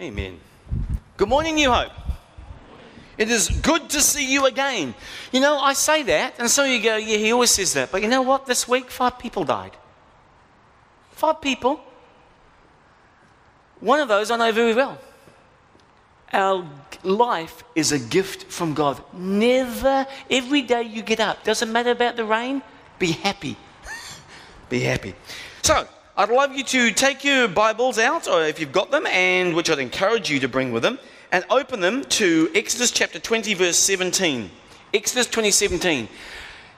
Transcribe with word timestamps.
Amen. 0.00 0.38
Good 1.16 1.28
morning, 1.28 1.56
New 1.56 1.72
Hope. 1.72 1.90
It 3.16 3.30
is 3.32 3.48
good 3.48 3.90
to 3.90 4.00
see 4.00 4.32
you 4.32 4.46
again. 4.46 4.94
You 5.32 5.40
know, 5.40 5.58
I 5.58 5.72
say 5.72 6.04
that, 6.04 6.34
and 6.38 6.48
some 6.48 6.66
of 6.66 6.70
you 6.70 6.80
go, 6.80 6.96
yeah, 6.96 7.16
he 7.16 7.32
always 7.32 7.50
says 7.50 7.72
that. 7.72 7.90
But 7.90 8.02
you 8.02 8.08
know 8.08 8.22
what? 8.22 8.46
This 8.46 8.68
week, 8.68 8.92
five 8.92 9.18
people 9.18 9.42
died. 9.42 9.72
Five 11.10 11.40
people. 11.40 11.80
One 13.80 13.98
of 13.98 14.06
those 14.06 14.30
I 14.30 14.36
know 14.36 14.52
very 14.52 14.72
well. 14.72 14.98
Our 16.32 16.64
life 17.02 17.64
is 17.74 17.90
a 17.90 17.98
gift 17.98 18.44
from 18.44 18.74
God. 18.74 19.02
Never, 19.12 20.06
every 20.30 20.62
day 20.62 20.82
you 20.82 21.02
get 21.02 21.18
up, 21.18 21.42
doesn't 21.42 21.72
matter 21.72 21.90
about 21.90 22.14
the 22.14 22.24
rain, 22.24 22.62
be 23.00 23.10
happy. 23.10 23.56
be 24.68 24.78
happy. 24.78 25.16
So, 25.62 25.88
I'd 26.18 26.30
love 26.30 26.52
you 26.52 26.64
to 26.64 26.90
take 26.90 27.22
your 27.22 27.46
Bibles 27.46 27.96
out, 27.96 28.26
or 28.26 28.42
if 28.42 28.58
you've 28.58 28.72
got 28.72 28.90
them, 28.90 29.06
and 29.06 29.54
which 29.54 29.70
I'd 29.70 29.78
encourage 29.78 30.28
you 30.28 30.40
to 30.40 30.48
bring 30.48 30.72
with 30.72 30.82
them, 30.82 30.98
and 31.30 31.44
open 31.48 31.78
them 31.78 32.02
to 32.06 32.50
Exodus 32.56 32.90
chapter 32.90 33.20
20, 33.20 33.54
verse 33.54 33.78
17. 33.78 34.50
Exodus 34.92 35.28
20, 35.28 35.52
17. 35.52 36.08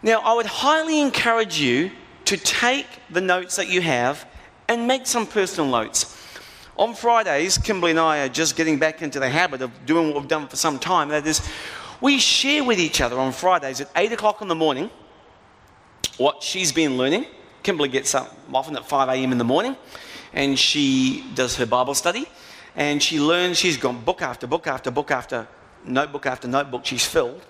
Now, 0.02 0.20
I 0.20 0.34
would 0.34 0.44
highly 0.44 1.00
encourage 1.00 1.58
you 1.58 1.90
to 2.26 2.36
take 2.36 2.84
the 3.08 3.22
notes 3.22 3.56
that 3.56 3.70
you 3.70 3.80
have 3.80 4.26
and 4.68 4.86
make 4.86 5.06
some 5.06 5.26
personal 5.26 5.70
notes. 5.70 6.14
On 6.76 6.94
Fridays, 6.94 7.56
Kimberly 7.56 7.92
and 7.92 8.00
I 8.00 8.18
are 8.18 8.28
just 8.28 8.56
getting 8.56 8.78
back 8.78 9.00
into 9.00 9.20
the 9.20 9.30
habit 9.30 9.62
of 9.62 9.70
doing 9.86 10.08
what 10.08 10.16
we've 10.16 10.28
done 10.28 10.48
for 10.48 10.56
some 10.56 10.78
time. 10.78 11.08
That 11.08 11.26
is, 11.26 11.40
we 12.02 12.18
share 12.18 12.62
with 12.62 12.78
each 12.78 13.00
other 13.00 13.18
on 13.18 13.32
Fridays 13.32 13.80
at 13.80 13.88
8 13.96 14.12
o'clock 14.12 14.42
in 14.42 14.48
the 14.48 14.54
morning 14.54 14.90
what 16.18 16.42
she's 16.42 16.72
been 16.72 16.98
learning. 16.98 17.24
Kimberly 17.62 17.88
gets 17.88 18.14
up 18.14 18.34
often 18.52 18.76
at 18.76 18.88
5 18.88 19.08
a.m. 19.08 19.32
in 19.32 19.38
the 19.38 19.44
morning 19.44 19.76
and 20.32 20.58
she 20.58 21.24
does 21.34 21.56
her 21.56 21.66
Bible 21.66 21.94
study 21.94 22.26
and 22.76 23.02
she 23.02 23.20
learns, 23.20 23.58
she's 23.58 23.76
gone 23.76 24.00
book 24.04 24.22
after 24.22 24.46
book 24.46 24.66
after 24.66 24.90
book 24.90 25.10
after 25.10 25.46
notebook 25.84 26.26
after 26.26 26.48
notebook 26.48 26.84
she's 26.84 27.04
filled. 27.04 27.44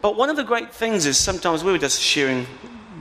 But 0.00 0.16
one 0.16 0.28
of 0.30 0.36
the 0.36 0.44
great 0.44 0.72
things 0.72 1.06
is 1.06 1.16
sometimes 1.16 1.64
we 1.64 1.72
were 1.72 1.78
just 1.78 2.00
sharing 2.00 2.46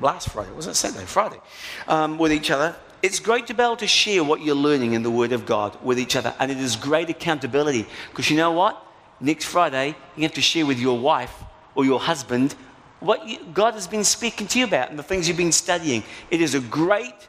last 0.02 0.30
Friday, 0.30 0.52
Wasn't 0.52 0.76
it 0.76 0.78
Saturday? 0.78 1.06
Friday, 1.06 1.40
um, 1.88 2.18
with 2.18 2.32
each 2.32 2.52
other. 2.52 2.76
It's 3.02 3.20
great 3.20 3.48
to 3.48 3.54
be 3.54 3.62
able 3.62 3.76
to 3.78 3.88
share 3.88 4.24
what 4.24 4.42
you're 4.42 4.56
learning 4.56 4.94
in 4.94 5.04
the 5.04 5.12
Word 5.12 5.34
of 5.34 5.46
God 5.46 5.78
with 5.84 6.00
each 6.00 6.16
other, 6.16 6.34
and 6.40 6.50
it 6.50 6.58
is 6.58 6.78
great 6.78 7.10
accountability 7.10 7.86
because 8.10 8.30
you 8.30 8.38
know 8.38 8.52
what? 8.52 8.82
Next 9.20 9.46
Friday, 9.46 9.96
you 10.16 10.24
have 10.24 10.34
to 10.34 10.42
share 10.42 10.66
with 10.66 10.80
your 10.80 10.98
wife 10.98 11.44
or 11.76 11.84
your 11.84 12.00
husband 12.00 12.56
what 13.04 13.28
you, 13.28 13.38
God 13.54 13.74
has 13.74 13.88
been 13.88 14.04
speaking 14.04 14.48
to 14.48 14.60
you 14.60 14.66
about 14.66 14.90
and 14.90 14.98
the 14.98 15.04
things 15.04 15.28
you've 15.28 15.38
been 15.38 15.52
studying. 15.52 16.04
It 16.32 16.42
is 16.42 16.56
a 16.56 16.60
great 16.60 17.28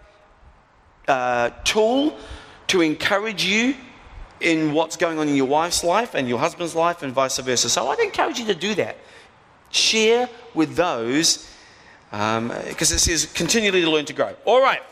uh, 1.08 1.50
tool 1.64 2.16
to 2.68 2.80
encourage 2.80 3.44
you 3.44 3.74
in 4.40 4.72
what's 4.72 4.96
going 4.96 5.18
on 5.18 5.28
in 5.28 5.34
your 5.34 5.46
wife's 5.46 5.82
life 5.82 6.14
and 6.14 6.28
your 6.28 6.38
husband's 6.38 6.74
life 6.74 7.02
and 7.02 7.12
vice 7.12 7.38
versa. 7.38 7.68
So 7.68 7.88
I'd 7.88 7.98
encourage 7.98 8.38
you 8.38 8.46
to 8.46 8.54
do 8.54 8.74
that. 8.76 8.96
Share 9.70 10.28
with 10.54 10.76
those 10.76 11.50
because 12.10 12.38
um, 12.38 12.50
it 12.50 13.00
says 13.00 13.26
continually 13.32 13.80
to 13.80 13.90
learn 13.90 14.04
to 14.04 14.12
grow. 14.12 14.34
All 14.44 14.62
right. 14.62 14.82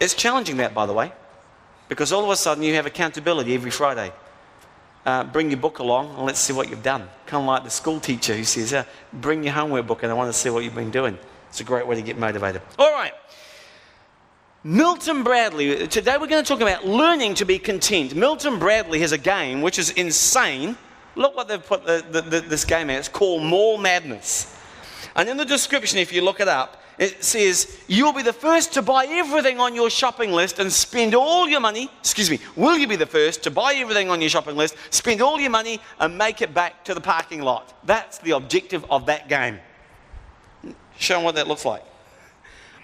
It's 0.00 0.14
challenging 0.14 0.58
that, 0.58 0.74
by 0.74 0.84
the 0.84 0.92
way, 0.92 1.12
because 1.88 2.12
all 2.12 2.24
of 2.24 2.30
a 2.30 2.36
sudden 2.36 2.62
you 2.62 2.74
have 2.74 2.86
accountability 2.86 3.54
every 3.54 3.70
Friday. 3.70 4.12
Uh, 5.04 5.24
bring 5.24 5.50
your 5.50 5.58
book 5.58 5.80
along 5.80 6.14
and 6.16 6.24
let's 6.26 6.38
see 6.38 6.52
what 6.52 6.70
you've 6.70 6.82
done. 6.82 7.08
Kind 7.26 7.42
of 7.42 7.46
like 7.48 7.64
the 7.64 7.70
school 7.70 7.98
teacher 7.98 8.36
who 8.36 8.44
says, 8.44 8.72
uh, 8.72 8.84
Bring 9.12 9.42
your 9.42 9.52
homework 9.52 9.86
book 9.86 10.02
and 10.04 10.12
I 10.12 10.14
want 10.14 10.32
to 10.32 10.38
see 10.38 10.48
what 10.48 10.62
you've 10.62 10.74
been 10.74 10.92
doing. 10.92 11.18
It's 11.48 11.60
a 11.60 11.64
great 11.64 11.86
way 11.86 11.96
to 11.96 12.02
get 12.02 12.16
motivated. 12.16 12.62
All 12.78 12.92
right. 12.92 13.12
Milton 14.64 15.24
Bradley, 15.24 15.88
today 15.88 16.16
we're 16.20 16.28
going 16.28 16.44
to 16.44 16.48
talk 16.48 16.60
about 16.60 16.86
learning 16.86 17.34
to 17.34 17.44
be 17.44 17.58
content. 17.58 18.14
Milton 18.14 18.60
Bradley 18.60 19.00
has 19.00 19.10
a 19.10 19.18
game 19.18 19.60
which 19.60 19.76
is 19.76 19.90
insane. 19.90 20.76
Look 21.16 21.36
what 21.36 21.48
they've 21.48 21.64
put 21.64 21.84
the, 21.84 22.04
the, 22.08 22.22
the, 22.22 22.40
this 22.40 22.64
game 22.64 22.88
at. 22.88 23.00
It's 23.00 23.08
called 23.08 23.42
Mall 23.42 23.76
Madness. 23.76 24.56
And 25.16 25.28
in 25.28 25.36
the 25.36 25.44
description, 25.44 25.98
if 25.98 26.12
you 26.12 26.22
look 26.22 26.38
it 26.38 26.48
up, 26.48 26.81
it 27.02 27.24
says, 27.24 27.78
You'll 27.88 28.12
be 28.12 28.22
the 28.22 28.32
first 28.32 28.74
to 28.74 28.82
buy 28.82 29.06
everything 29.06 29.58
on 29.58 29.74
your 29.74 29.90
shopping 29.90 30.30
list 30.30 30.60
and 30.60 30.72
spend 30.72 31.14
all 31.14 31.48
your 31.48 31.58
money. 31.58 31.90
Excuse 31.98 32.30
me, 32.30 32.38
will 32.54 32.78
you 32.78 32.86
be 32.86 32.96
the 32.96 33.06
first 33.06 33.42
to 33.42 33.50
buy 33.50 33.74
everything 33.74 34.08
on 34.08 34.20
your 34.20 34.30
shopping 34.30 34.56
list, 34.56 34.76
spend 34.90 35.20
all 35.20 35.40
your 35.40 35.50
money, 35.50 35.80
and 35.98 36.16
make 36.16 36.42
it 36.42 36.54
back 36.54 36.84
to 36.84 36.94
the 36.94 37.00
parking 37.00 37.42
lot? 37.42 37.74
That's 37.84 38.18
the 38.18 38.32
objective 38.32 38.84
of 38.88 39.06
that 39.06 39.28
game. 39.28 39.58
Show 40.96 41.14
them 41.14 41.24
what 41.24 41.34
that 41.34 41.48
looks 41.48 41.64
like. 41.64 41.84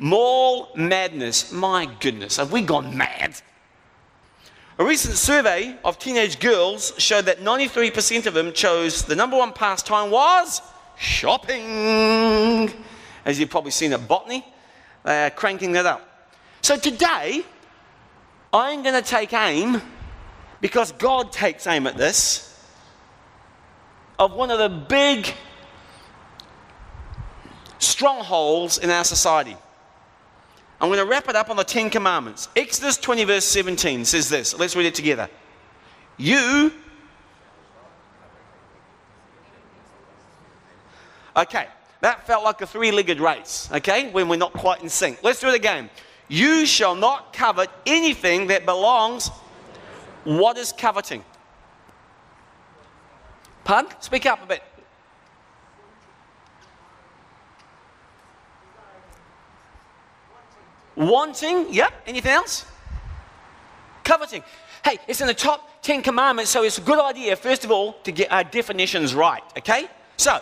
Mall 0.00 0.70
madness. 0.74 1.52
My 1.52 1.86
goodness, 2.00 2.38
have 2.38 2.50
we 2.50 2.62
gone 2.62 2.96
mad? 2.96 3.40
A 4.78 4.84
recent 4.84 5.14
survey 5.14 5.76
of 5.84 5.98
teenage 5.98 6.40
girls 6.40 6.92
showed 6.98 7.26
that 7.26 7.38
93% 7.40 8.26
of 8.26 8.34
them 8.34 8.52
chose 8.52 9.02
the 9.02 9.16
number 9.16 9.36
one 9.36 9.52
pastime 9.52 10.10
was 10.10 10.60
shopping. 10.96 12.72
As 13.28 13.38
you've 13.38 13.50
probably 13.50 13.72
seen 13.72 13.92
at 13.92 14.08
Botany, 14.08 14.42
cranking 15.36 15.72
that 15.72 15.84
up. 15.84 16.30
So 16.62 16.78
today, 16.78 17.44
I'm 18.54 18.82
going 18.82 18.94
to 18.94 19.06
take 19.06 19.34
aim, 19.34 19.82
because 20.62 20.92
God 20.92 21.30
takes 21.30 21.66
aim 21.66 21.86
at 21.86 21.98
this, 21.98 22.58
of 24.18 24.32
one 24.32 24.50
of 24.50 24.58
the 24.58 24.70
big 24.70 25.34
strongholds 27.78 28.78
in 28.78 28.88
our 28.88 29.04
society. 29.04 29.58
I'm 30.80 30.88
going 30.88 30.98
to 30.98 31.04
wrap 31.04 31.28
it 31.28 31.36
up 31.36 31.50
on 31.50 31.56
the 31.56 31.64
Ten 31.64 31.90
Commandments. 31.90 32.48
Exodus 32.56 32.96
20, 32.96 33.24
verse 33.24 33.44
17 33.44 34.06
says 34.06 34.30
this. 34.30 34.58
Let's 34.58 34.74
read 34.74 34.86
it 34.86 34.94
together. 34.94 35.28
You. 36.16 36.72
Okay, 41.36 41.68
that 42.00 42.26
felt 42.26 42.44
like 42.44 42.60
a 42.60 42.66
three 42.66 42.90
legged 42.92 43.20
race, 43.20 43.68
okay, 43.72 44.10
when 44.10 44.28
we're 44.28 44.36
not 44.36 44.52
quite 44.52 44.82
in 44.82 44.88
sync. 44.88 45.18
Let's 45.22 45.40
do 45.40 45.48
it 45.48 45.54
again. 45.54 45.90
You 46.28 46.66
shall 46.66 46.94
not 46.94 47.32
covet 47.32 47.70
anything 47.86 48.48
that 48.48 48.64
belongs. 48.66 49.28
What 50.24 50.58
is 50.58 50.72
coveting? 50.72 51.24
Pardon? 53.64 53.90
Speak 54.00 54.26
up 54.26 54.42
a 54.42 54.46
bit. 54.46 54.62
Wanting, 60.96 61.72
yep. 61.72 61.92
Anything 62.06 62.32
else? 62.32 62.66
Coveting. 64.04 64.42
Hey, 64.84 64.98
it's 65.06 65.20
in 65.20 65.26
the 65.26 65.34
top 65.34 65.82
10 65.82 66.02
commandments, 66.02 66.50
so 66.50 66.62
it's 66.64 66.78
a 66.78 66.82
good 66.82 66.98
idea, 66.98 67.36
first 67.36 67.64
of 67.64 67.70
all, 67.70 67.94
to 68.04 68.12
get 68.12 68.32
our 68.32 68.44
definitions 68.44 69.14
right, 69.14 69.42
okay? 69.56 69.88
So, 70.16 70.40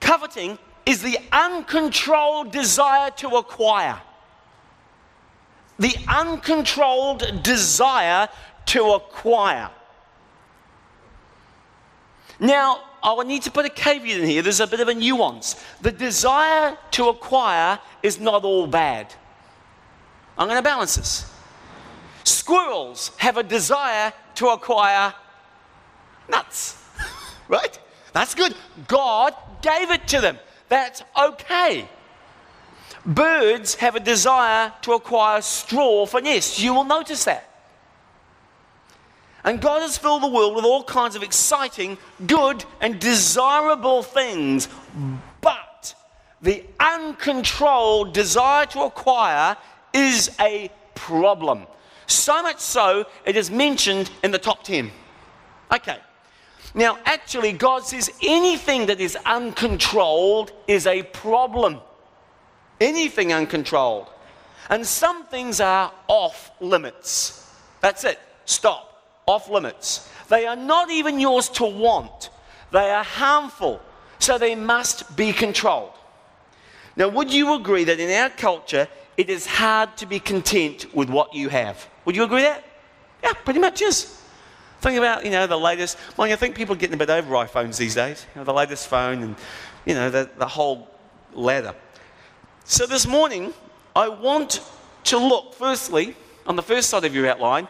coveting 0.00 0.58
is 0.84 1.02
the 1.02 1.18
uncontrolled 1.32 2.52
desire 2.52 3.10
to 3.10 3.28
acquire. 3.30 4.00
The 5.78 5.94
uncontrolled 6.08 7.42
desire 7.42 8.28
to 8.66 8.92
acquire. 8.92 9.70
Now, 12.38 12.82
I 13.02 13.12
will 13.12 13.24
need 13.24 13.42
to 13.42 13.50
put 13.50 13.66
a 13.66 13.68
caveat 13.68 14.20
in 14.20 14.28
here. 14.28 14.42
There's 14.42 14.60
a 14.60 14.66
bit 14.66 14.80
of 14.80 14.88
a 14.88 14.94
nuance. 14.94 15.56
The 15.80 15.92
desire 15.92 16.76
to 16.92 17.08
acquire 17.08 17.78
is 18.02 18.18
not 18.18 18.44
all 18.44 18.66
bad. 18.66 19.14
I'm 20.38 20.48
going 20.48 20.58
to 20.58 20.62
balance 20.62 20.96
this. 20.96 21.32
Squirrels 22.24 23.12
have 23.18 23.36
a 23.36 23.42
desire 23.42 24.12
to 24.36 24.48
acquire 24.48 25.14
nuts, 26.28 26.82
right? 27.48 27.78
That's 28.12 28.34
good. 28.34 28.54
God 28.88 29.34
gave 29.62 29.90
it 29.90 30.06
to 30.08 30.20
them. 30.20 30.38
That's 30.68 31.02
okay. 31.20 31.88
Birds 33.04 33.76
have 33.76 33.94
a 33.94 34.00
desire 34.00 34.72
to 34.82 34.92
acquire 34.92 35.40
straw 35.40 36.06
for 36.06 36.20
nests. 36.20 36.60
You 36.60 36.74
will 36.74 36.84
notice 36.84 37.24
that. 37.24 37.48
And 39.44 39.60
God 39.60 39.82
has 39.82 39.96
filled 39.96 40.24
the 40.24 40.30
world 40.30 40.56
with 40.56 40.64
all 40.64 40.82
kinds 40.82 41.14
of 41.14 41.22
exciting, 41.22 41.98
good, 42.26 42.64
and 42.80 42.98
desirable 42.98 44.02
things. 44.02 44.68
But 45.40 45.94
the 46.42 46.64
uncontrolled 46.80 48.12
desire 48.12 48.66
to 48.66 48.80
acquire 48.80 49.56
is 49.92 50.34
a 50.40 50.68
problem. 50.96 51.68
So 52.08 52.42
much 52.42 52.58
so, 52.58 53.06
it 53.24 53.36
is 53.36 53.48
mentioned 53.48 54.10
in 54.24 54.32
the 54.32 54.38
top 54.38 54.64
10. 54.64 54.90
Okay. 55.72 55.98
Now, 56.76 56.98
actually, 57.06 57.52
God 57.52 57.86
says 57.86 58.10
anything 58.22 58.86
that 58.86 59.00
is 59.00 59.16
uncontrolled 59.24 60.52
is 60.68 60.86
a 60.86 61.02
problem. 61.04 61.80
Anything 62.80 63.32
uncontrolled. 63.32 64.08
And 64.68 64.86
some 64.86 65.24
things 65.24 65.58
are 65.58 65.90
off 66.06 66.50
limits. 66.60 67.50
That's 67.80 68.04
it. 68.04 68.20
Stop. 68.44 69.22
Off 69.26 69.48
limits. 69.48 70.06
They 70.28 70.46
are 70.46 70.54
not 70.54 70.90
even 70.90 71.18
yours 71.18 71.48
to 71.50 71.64
want, 71.64 72.30
they 72.72 72.90
are 72.90 73.04
harmful. 73.04 73.80
So 74.18 74.38
they 74.38 74.54
must 74.54 75.14
be 75.14 75.32
controlled. 75.32 75.92
Now, 76.96 77.08
would 77.08 77.32
you 77.32 77.54
agree 77.54 77.84
that 77.84 78.00
in 78.00 78.10
our 78.10 78.30
culture, 78.30 78.88
it 79.16 79.28
is 79.28 79.46
hard 79.46 79.96
to 79.98 80.06
be 80.06 80.18
content 80.18 80.94
with 80.94 81.10
what 81.10 81.34
you 81.34 81.50
have. 81.50 81.86
Would 82.06 82.16
you 82.16 82.24
agree 82.24 82.42
that? 82.42 82.64
Yeah, 83.22 83.34
pretty 83.34 83.60
much 83.60 83.82
is. 83.82 84.15
Think 84.80 84.98
about, 84.98 85.24
you 85.24 85.30
know, 85.30 85.46
the 85.46 85.58
latest. 85.58 85.98
Well, 86.16 86.30
I 86.30 86.36
think 86.36 86.54
people 86.54 86.74
are 86.74 86.78
getting 86.78 86.94
a 86.94 86.98
bit 86.98 87.10
over 87.10 87.34
iPhones 87.34 87.78
these 87.78 87.94
days. 87.94 88.26
You 88.34 88.40
know, 88.40 88.44
the 88.44 88.52
latest 88.52 88.88
phone 88.88 89.22
and, 89.22 89.36
you 89.84 89.94
know, 89.94 90.10
the, 90.10 90.28
the 90.38 90.46
whole 90.46 90.88
ladder. 91.32 91.74
So 92.64 92.86
this 92.86 93.06
morning, 93.06 93.54
I 93.94 94.08
want 94.08 94.60
to 95.04 95.18
look, 95.18 95.54
firstly, 95.54 96.16
on 96.46 96.56
the 96.56 96.62
first 96.62 96.90
side 96.90 97.04
of 97.04 97.14
your 97.14 97.26
outline, 97.28 97.68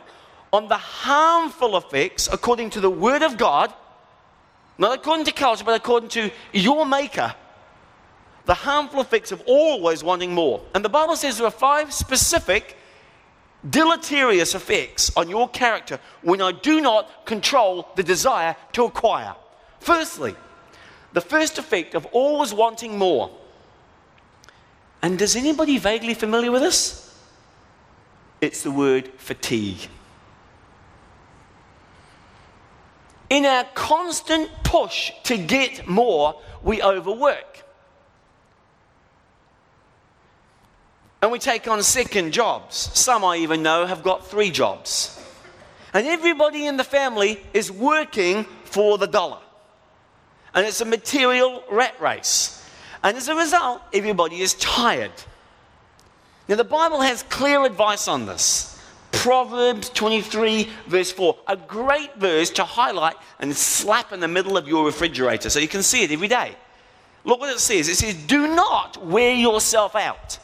on 0.52 0.68
the 0.68 0.76
harmful 0.76 1.76
effects, 1.76 2.28
according 2.32 2.70
to 2.70 2.80
the 2.80 2.90
Word 2.90 3.22
of 3.22 3.36
God, 3.36 3.72
not 4.78 4.98
according 4.98 5.26
to 5.26 5.32
culture, 5.32 5.64
but 5.64 5.74
according 5.74 6.08
to 6.10 6.30
your 6.52 6.84
Maker, 6.86 7.34
the 8.46 8.54
harmful 8.54 9.00
effects 9.00 9.32
of 9.32 9.42
always 9.46 10.04
wanting 10.04 10.32
more. 10.32 10.62
And 10.74 10.84
the 10.84 10.88
Bible 10.88 11.16
says 11.16 11.38
there 11.38 11.46
are 11.46 11.50
five 11.50 11.92
specific 11.92 12.76
deleterious 13.68 14.54
effects 14.54 15.14
on 15.16 15.28
your 15.28 15.48
character 15.48 15.98
when 16.22 16.40
I 16.40 16.52
do 16.52 16.80
not 16.80 17.26
control 17.26 17.88
the 17.96 18.02
desire 18.02 18.56
to 18.72 18.84
acquire. 18.84 19.34
Firstly, 19.80 20.34
the 21.12 21.20
first 21.20 21.58
effect 21.58 21.94
of 21.94 22.06
always 22.06 22.52
wanting 22.52 22.98
more. 22.98 23.30
And 25.02 25.18
does 25.18 25.36
anybody 25.36 25.78
vaguely 25.78 26.14
familiar 26.14 26.50
with 26.50 26.62
this? 26.62 27.14
It's 28.40 28.62
the 28.62 28.70
word 28.70 29.10
fatigue. 29.16 29.88
In 33.28 33.44
our 33.44 33.64
constant 33.74 34.50
push 34.62 35.10
to 35.24 35.36
get 35.36 35.88
more, 35.88 36.40
we 36.62 36.82
overwork. 36.82 37.64
And 41.22 41.32
we 41.32 41.38
take 41.38 41.66
on 41.66 41.82
second 41.82 42.32
jobs. 42.32 42.90
Some 42.94 43.24
I 43.24 43.38
even 43.38 43.62
know 43.62 43.86
have 43.86 44.02
got 44.02 44.26
three 44.26 44.50
jobs. 44.50 45.12
And 45.94 46.06
everybody 46.06 46.66
in 46.66 46.76
the 46.76 46.84
family 46.84 47.40
is 47.54 47.70
working 47.70 48.44
for 48.64 48.98
the 48.98 49.06
dollar. 49.06 49.38
And 50.54 50.66
it's 50.66 50.80
a 50.80 50.84
material 50.84 51.62
rat 51.70 51.98
race. 52.00 52.62
And 53.02 53.16
as 53.16 53.28
a 53.28 53.34
result, 53.34 53.82
everybody 53.92 54.40
is 54.40 54.54
tired. 54.54 55.12
Now, 56.48 56.56
the 56.56 56.64
Bible 56.64 57.00
has 57.00 57.22
clear 57.24 57.64
advice 57.64 58.08
on 58.08 58.26
this. 58.26 58.72
Proverbs 59.12 59.88
23, 59.90 60.68
verse 60.86 61.10
4, 61.10 61.36
a 61.48 61.56
great 61.56 62.14
verse 62.16 62.50
to 62.50 62.64
highlight 62.64 63.16
and 63.40 63.56
slap 63.56 64.12
in 64.12 64.20
the 64.20 64.28
middle 64.28 64.56
of 64.56 64.68
your 64.68 64.84
refrigerator 64.84 65.50
so 65.50 65.58
you 65.58 65.66
can 65.66 65.82
see 65.82 66.04
it 66.04 66.12
every 66.12 66.28
day. 66.28 66.54
Look 67.24 67.40
what 67.40 67.52
it 67.52 67.58
says 67.58 67.88
it 67.88 67.96
says, 67.96 68.14
Do 68.14 68.54
not 68.54 69.04
wear 69.04 69.34
yourself 69.34 69.96
out 69.96 70.38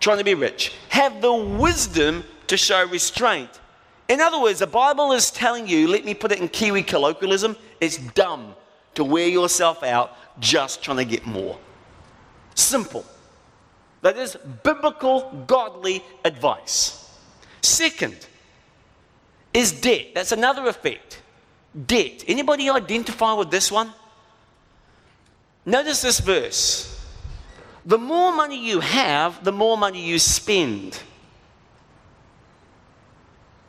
trying 0.00 0.18
to 0.18 0.24
be 0.24 0.34
rich. 0.34 0.72
Have 0.88 1.20
the 1.20 1.32
wisdom 1.32 2.24
to 2.46 2.56
show 2.56 2.86
restraint. 2.86 3.50
In 4.08 4.20
other 4.20 4.40
words, 4.40 4.60
the 4.60 4.66
Bible 4.66 5.12
is 5.12 5.30
telling 5.30 5.66
you, 5.68 5.86
let 5.88 6.04
me 6.04 6.14
put 6.14 6.32
it 6.32 6.40
in 6.40 6.48
Kiwi 6.48 6.82
colloquialism, 6.82 7.56
it's 7.80 7.98
dumb 7.98 8.54
to 8.94 9.04
wear 9.04 9.28
yourself 9.28 9.82
out 9.82 10.16
just 10.40 10.82
trying 10.82 10.96
to 10.96 11.04
get 11.04 11.26
more. 11.26 11.58
Simple. 12.54 13.04
That 14.02 14.16
is 14.16 14.36
biblical, 14.62 15.44
godly 15.46 16.04
advice. 16.24 17.10
Second 17.60 18.26
is 19.52 19.72
debt. 19.72 20.08
That's 20.14 20.32
another 20.32 20.66
effect. 20.68 21.20
Debt. 21.86 22.24
Anybody 22.26 22.70
identify 22.70 23.34
with 23.34 23.50
this 23.50 23.70
one? 23.70 23.92
Notice 25.66 26.00
this 26.00 26.20
verse. 26.20 26.97
The 27.88 27.96
more 27.96 28.32
money 28.32 28.58
you 28.58 28.80
have, 28.80 29.42
the 29.42 29.50
more 29.50 29.78
money 29.78 30.04
you 30.04 30.18
spend. 30.18 31.00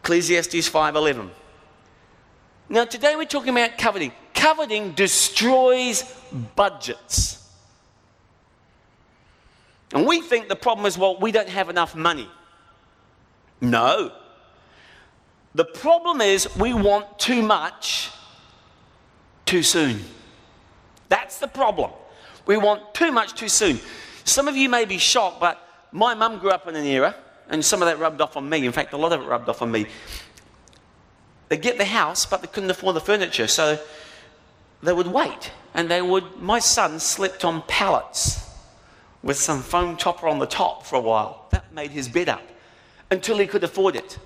Ecclesiastes 0.04 0.68
5:11. 0.68 1.32
Now 2.68 2.84
today 2.84 3.16
we're 3.16 3.24
talking 3.24 3.58
about 3.58 3.78
coveting. 3.78 4.12
Coveting 4.34 4.92
destroys 4.92 6.04
budgets. 6.58 7.48
And 9.94 10.06
we 10.06 10.20
think 10.20 10.50
the 10.50 10.56
problem 10.56 10.86
is, 10.86 10.98
well, 10.98 11.18
we 11.18 11.32
don't 11.32 11.48
have 11.48 11.70
enough 11.70 11.96
money. 11.96 12.30
No. 13.62 14.12
The 15.56 15.66
problem 15.66 16.20
is 16.20 16.54
we 16.58 16.74
want 16.74 17.20
too 17.20 17.42
much 17.42 18.10
too 19.46 19.64
soon. 19.64 20.04
That's 21.08 21.40
the 21.40 21.48
problem. 21.48 21.92
We 22.46 22.58
want 22.58 22.94
too 22.94 23.14
much 23.14 23.34
too 23.34 23.48
soon. 23.48 23.80
Some 24.30 24.48
of 24.48 24.56
you 24.56 24.70
may 24.70 24.86
be 24.86 25.00
shocked, 25.00 25.40
but 25.40 25.60
my 25.92 26.14
mum 26.14 26.38
grew 26.38 26.52
up 26.52 26.68
in 26.68 26.76
an 26.76 26.86
era, 26.86 27.16
and 27.50 27.66
some 27.66 27.82
of 27.82 27.88
that 27.88 27.98
rubbed 27.98 28.22
off 28.22 28.38
on 28.38 28.48
me. 28.48 28.64
In 28.64 28.72
fact, 28.72 28.94
a 28.94 28.98
lot 28.98 29.12
of 29.12 29.22
it 29.22 29.26
rubbed 29.26 29.50
off 29.50 29.64
on 29.64 29.72
me. 29.72 29.88
They 31.50 31.58
get 31.58 31.80
the 31.80 31.86
house, 31.86 32.28
but 32.28 32.42
they 32.42 32.48
couldn't 32.48 32.70
afford 32.70 32.96
the 32.96 33.02
furniture, 33.02 33.48
so 33.48 33.80
they 34.84 34.94
would 34.94 35.08
wait. 35.08 35.52
And 35.74 35.90
they 35.90 36.04
would, 36.04 36.38
my 36.38 36.60
son 36.60 37.00
slept 37.00 37.44
on 37.44 37.64
pallets 37.64 38.48
with 39.24 39.38
some 39.38 39.64
foam 39.64 39.98
topper 39.98 40.28
on 40.28 40.38
the 40.38 40.46
top 40.46 40.86
for 40.86 40.96
a 40.96 41.02
while. 41.02 41.48
That 41.50 41.74
made 41.74 41.90
his 41.90 42.08
bed 42.08 42.30
up 42.30 42.44
until 43.10 43.40
he 43.40 43.48
could 43.48 43.64
afford 43.64 43.96
it. 43.96 44.20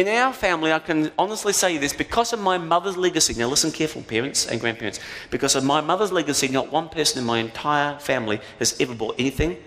In 0.00 0.08
our 0.08 0.32
family, 0.32 0.72
I 0.72 0.78
can 0.78 1.12
honestly 1.18 1.52
say 1.52 1.76
this 1.76 1.92
because 1.92 2.32
of 2.32 2.40
my 2.40 2.56
mother's 2.56 2.96
legacy. 2.96 3.34
Now, 3.34 3.48
listen 3.48 3.70
carefully, 3.70 4.02
parents 4.02 4.46
and 4.46 4.58
grandparents. 4.58 4.98
Because 5.30 5.54
of 5.56 5.62
my 5.62 5.82
mother's 5.82 6.10
legacy, 6.10 6.48
not 6.48 6.72
one 6.72 6.88
person 6.88 7.18
in 7.18 7.26
my 7.26 7.38
entire 7.38 7.98
family 7.98 8.40
has 8.58 8.74
ever 8.80 8.94
bought 8.94 9.16
anything 9.18 9.58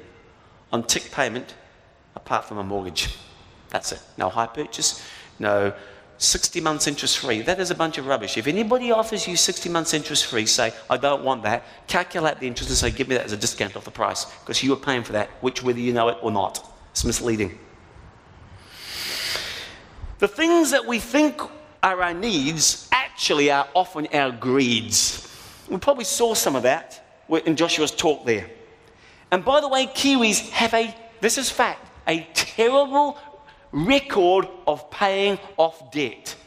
on 0.71 0.81
tick 0.81 1.11
payment 1.11 1.53
apart 2.15 2.45
from 2.45 2.57
a 2.57 2.63
mortgage. 2.63 3.15
That's 3.69 3.91
it. 3.91 4.01
No 4.17 4.27
hire 4.27 4.47
purchase, 4.47 5.05
no 5.37 5.71
60 6.17 6.61
months 6.61 6.87
interest 6.87 7.19
free. 7.19 7.43
That 7.43 7.59
is 7.59 7.69
a 7.69 7.75
bunch 7.75 7.99
of 7.99 8.07
rubbish. 8.07 8.35
If 8.35 8.47
anybody 8.47 8.91
offers 8.91 9.27
you 9.27 9.37
60 9.37 9.69
months 9.69 9.93
interest 9.93 10.25
free, 10.25 10.47
say, 10.47 10.73
I 10.89 10.97
don't 10.97 11.23
want 11.23 11.43
that, 11.43 11.63
calculate 11.85 12.39
the 12.39 12.47
interest 12.47 12.71
and 12.71 12.77
say, 12.79 12.89
give 12.89 13.07
me 13.07 13.17
that 13.17 13.25
as 13.25 13.33
a 13.33 13.37
discount 13.37 13.75
off 13.75 13.85
the 13.85 13.91
price 13.91 14.25
because 14.25 14.63
you 14.63 14.73
are 14.73 14.77
paying 14.77 15.03
for 15.03 15.11
that, 15.11 15.29
which 15.41 15.61
whether 15.61 15.79
you 15.79 15.93
know 15.93 16.09
it 16.09 16.17
or 16.23 16.31
not. 16.31 16.67
It's 16.89 17.05
misleading. 17.05 17.59
The 20.23 20.29
things 20.29 20.71
that 20.71 20.85
we 20.85 20.99
think 20.99 21.41
are 21.83 22.01
our 22.01 22.13
needs 22.13 22.87
actually 22.93 23.51
are 23.51 23.67
often 23.73 24.07
our 24.13 24.31
greeds. 24.31 25.29
We 25.67 25.75
probably 25.75 26.05
saw 26.05 26.33
some 26.33 26.55
of 26.55 26.63
that 26.63 27.03
in 27.45 27.57
Joshua's 27.57 27.91
talk 27.91 28.25
there. 28.25 28.49
And 29.31 29.43
by 29.43 29.59
the 29.59 29.67
way, 29.67 29.85
Kiwis 29.85 30.49
have 30.51 30.73
a, 30.75 30.95
this 31.19 31.37
is 31.37 31.49
fact, 31.49 31.85
a 32.07 32.25
terrible 32.33 33.17
record 33.73 34.47
of 34.65 34.89
paying 34.89 35.39
off 35.57 35.91
debt. 35.91 36.37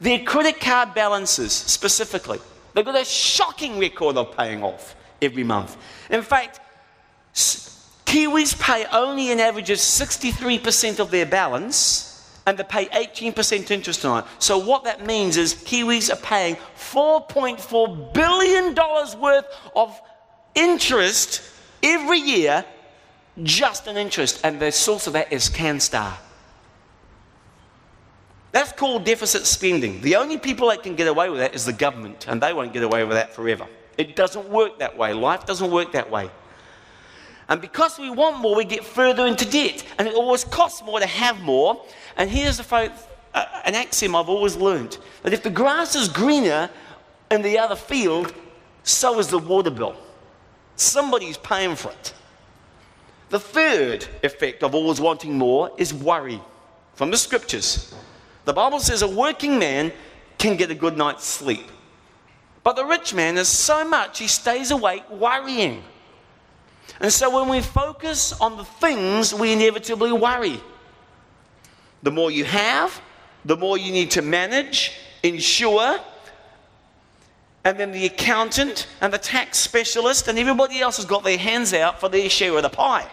Their 0.00 0.20
credit 0.20 0.58
card 0.58 0.94
balances, 0.94 1.52
specifically, 1.52 2.38
they've 2.72 2.86
got 2.86 2.98
a 2.98 3.04
shocking 3.04 3.78
record 3.78 4.16
of 4.16 4.34
paying 4.34 4.62
off 4.62 4.96
every 5.20 5.44
month. 5.44 5.76
In 6.08 6.22
fact, 6.22 6.58
Kiwis 7.34 8.58
pay 8.58 8.86
only 8.86 9.30
an 9.30 9.40
average 9.40 9.68
of 9.68 9.76
63% 9.76 11.00
of 11.00 11.10
their 11.10 11.26
balance 11.26 12.08
and 12.46 12.58
they 12.58 12.64
pay 12.64 12.86
18% 12.86 13.70
interest 13.70 14.04
on 14.04 14.22
it. 14.22 14.24
So, 14.38 14.58
what 14.58 14.84
that 14.84 15.06
means 15.06 15.36
is 15.36 15.54
Kiwis 15.54 16.12
are 16.12 16.16
paying 16.16 16.56
$4.4 16.76 18.12
billion 18.12 18.74
worth 19.20 19.46
of 19.76 20.00
interest 20.54 21.42
every 21.82 22.18
year 22.18 22.64
just 23.42 23.86
an 23.86 23.96
interest, 23.96 24.40
and 24.44 24.60
the 24.60 24.70
source 24.70 25.06
of 25.06 25.14
that 25.14 25.32
is 25.32 25.48
CanStar. 25.48 26.14
That's 28.52 28.72
called 28.72 29.04
deficit 29.04 29.46
spending. 29.46 30.02
The 30.02 30.16
only 30.16 30.36
people 30.36 30.68
that 30.68 30.82
can 30.82 30.94
get 30.94 31.08
away 31.08 31.30
with 31.30 31.40
that 31.40 31.54
is 31.54 31.64
the 31.64 31.72
government, 31.72 32.26
and 32.28 32.42
they 32.42 32.52
won't 32.52 32.74
get 32.74 32.82
away 32.82 33.04
with 33.04 33.16
that 33.16 33.34
forever. 33.34 33.66
It 33.96 34.16
doesn't 34.16 34.48
work 34.50 34.78
that 34.80 34.96
way. 34.98 35.14
Life 35.14 35.46
doesn't 35.46 35.70
work 35.70 35.92
that 35.92 36.10
way. 36.10 36.30
And 37.52 37.60
because 37.60 37.98
we 37.98 38.08
want 38.08 38.38
more, 38.38 38.56
we 38.56 38.64
get 38.64 38.82
further 38.82 39.26
into 39.26 39.44
debt, 39.44 39.84
and 39.98 40.08
it 40.08 40.14
always 40.14 40.42
costs 40.42 40.82
more 40.82 41.00
to 41.00 41.06
have 41.06 41.38
more. 41.42 41.84
And 42.16 42.30
here's 42.30 42.56
the, 42.56 42.90
uh, 43.34 43.44
an 43.66 43.74
axiom 43.74 44.16
I've 44.16 44.30
always 44.30 44.56
learned 44.56 44.96
that 45.22 45.34
if 45.34 45.42
the 45.42 45.50
grass 45.50 45.94
is 45.94 46.08
greener 46.08 46.70
in 47.30 47.42
the 47.42 47.58
other 47.58 47.76
field, 47.76 48.32
so 48.84 49.18
is 49.18 49.28
the 49.28 49.38
water 49.38 49.68
bill. 49.68 49.94
Somebody's 50.76 51.36
paying 51.36 51.76
for 51.76 51.90
it. 51.90 52.14
The 53.28 53.38
third 53.38 54.06
effect 54.22 54.62
of 54.62 54.74
always 54.74 54.98
wanting 54.98 55.36
more 55.36 55.70
is 55.76 55.92
worry 55.92 56.40
from 56.94 57.10
the 57.10 57.18
scriptures. 57.18 57.94
The 58.46 58.54
Bible 58.54 58.80
says 58.80 59.02
a 59.02 59.08
working 59.08 59.58
man 59.58 59.92
can 60.38 60.56
get 60.56 60.70
a 60.70 60.74
good 60.74 60.96
night's 60.96 61.26
sleep. 61.26 61.70
But 62.64 62.76
the 62.76 62.86
rich 62.86 63.12
man 63.12 63.36
is 63.36 63.48
so 63.48 63.86
much 63.86 64.20
he 64.20 64.26
stays 64.26 64.70
awake 64.70 65.04
worrying. 65.10 65.84
And 67.00 67.12
so 67.12 67.30
when 67.30 67.48
we 67.48 67.60
focus 67.60 68.32
on 68.40 68.56
the 68.56 68.64
things, 68.64 69.34
we 69.34 69.52
inevitably 69.52 70.12
worry. 70.12 70.60
The 72.02 72.10
more 72.10 72.30
you 72.30 72.44
have, 72.44 73.00
the 73.44 73.56
more 73.56 73.78
you 73.78 73.92
need 73.92 74.10
to 74.12 74.22
manage, 74.22 74.92
insure, 75.22 75.98
and 77.64 77.78
then 77.78 77.92
the 77.92 78.06
accountant 78.06 78.88
and 79.00 79.12
the 79.12 79.18
tax 79.18 79.58
specialist 79.58 80.28
and 80.28 80.38
everybody 80.38 80.80
else 80.80 80.96
has 80.96 81.06
got 81.06 81.22
their 81.22 81.38
hands 81.38 81.72
out 81.72 82.00
for 82.00 82.08
their 82.08 82.28
share 82.28 82.56
of 82.56 82.62
the 82.62 82.68
pie. 82.68 83.08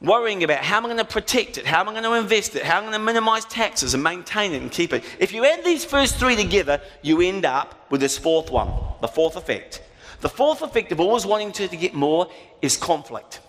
worrying 0.00 0.42
about 0.42 0.64
how 0.64 0.78
am 0.78 0.86
I 0.86 0.88
going 0.88 0.98
to 0.98 1.04
protect 1.04 1.58
it, 1.58 1.66
how 1.66 1.80
am 1.80 1.88
I 1.88 1.92
going 1.92 2.04
to 2.04 2.14
invest 2.14 2.56
it, 2.56 2.62
how 2.62 2.78
am 2.78 2.84
I 2.84 2.86
going 2.86 3.00
to 3.00 3.04
minimize 3.04 3.44
taxes 3.44 3.94
and 3.94 4.02
maintain 4.02 4.52
it 4.52 4.62
and 4.62 4.72
keep 4.72 4.92
it. 4.92 5.04
If 5.18 5.32
you 5.32 5.44
add 5.44 5.64
these 5.64 5.84
first 5.84 6.16
three 6.16 6.36
together, 6.36 6.80
you 7.02 7.20
end 7.20 7.44
up 7.44 7.90
with 7.90 8.00
this 8.00 8.16
fourth 8.16 8.50
one, 8.50 8.72
the 9.00 9.08
fourth 9.08 9.36
effect. 9.36 9.82
The 10.20 10.28
fourth 10.28 10.62
effect 10.62 10.92
of 10.92 11.00
always 11.00 11.24
wanting 11.24 11.52
to, 11.52 11.68
to 11.68 11.76
get 11.76 11.94
more 11.94 12.30
is 12.60 12.76
conflict. 12.76 13.40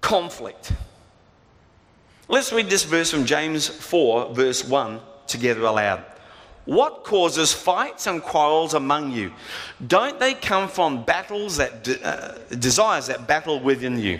Conflict. 0.00 0.72
Let's 2.28 2.52
read 2.52 2.70
this 2.70 2.84
verse 2.84 3.10
from 3.10 3.24
James 3.24 3.68
4, 3.68 4.34
verse 4.34 4.64
1, 4.64 5.00
together 5.26 5.62
aloud. 5.62 6.04
What 6.64 7.04
causes 7.04 7.52
fights 7.52 8.08
and 8.08 8.20
quarrels 8.20 8.74
among 8.74 9.12
you? 9.12 9.32
Don't 9.86 10.18
they 10.18 10.34
come 10.34 10.68
from 10.68 11.04
battles 11.04 11.58
that 11.58 11.84
de- 11.84 12.04
uh, 12.04 12.38
desires 12.58 13.06
that 13.06 13.28
battle 13.28 13.60
within 13.60 13.98
you? 13.98 14.18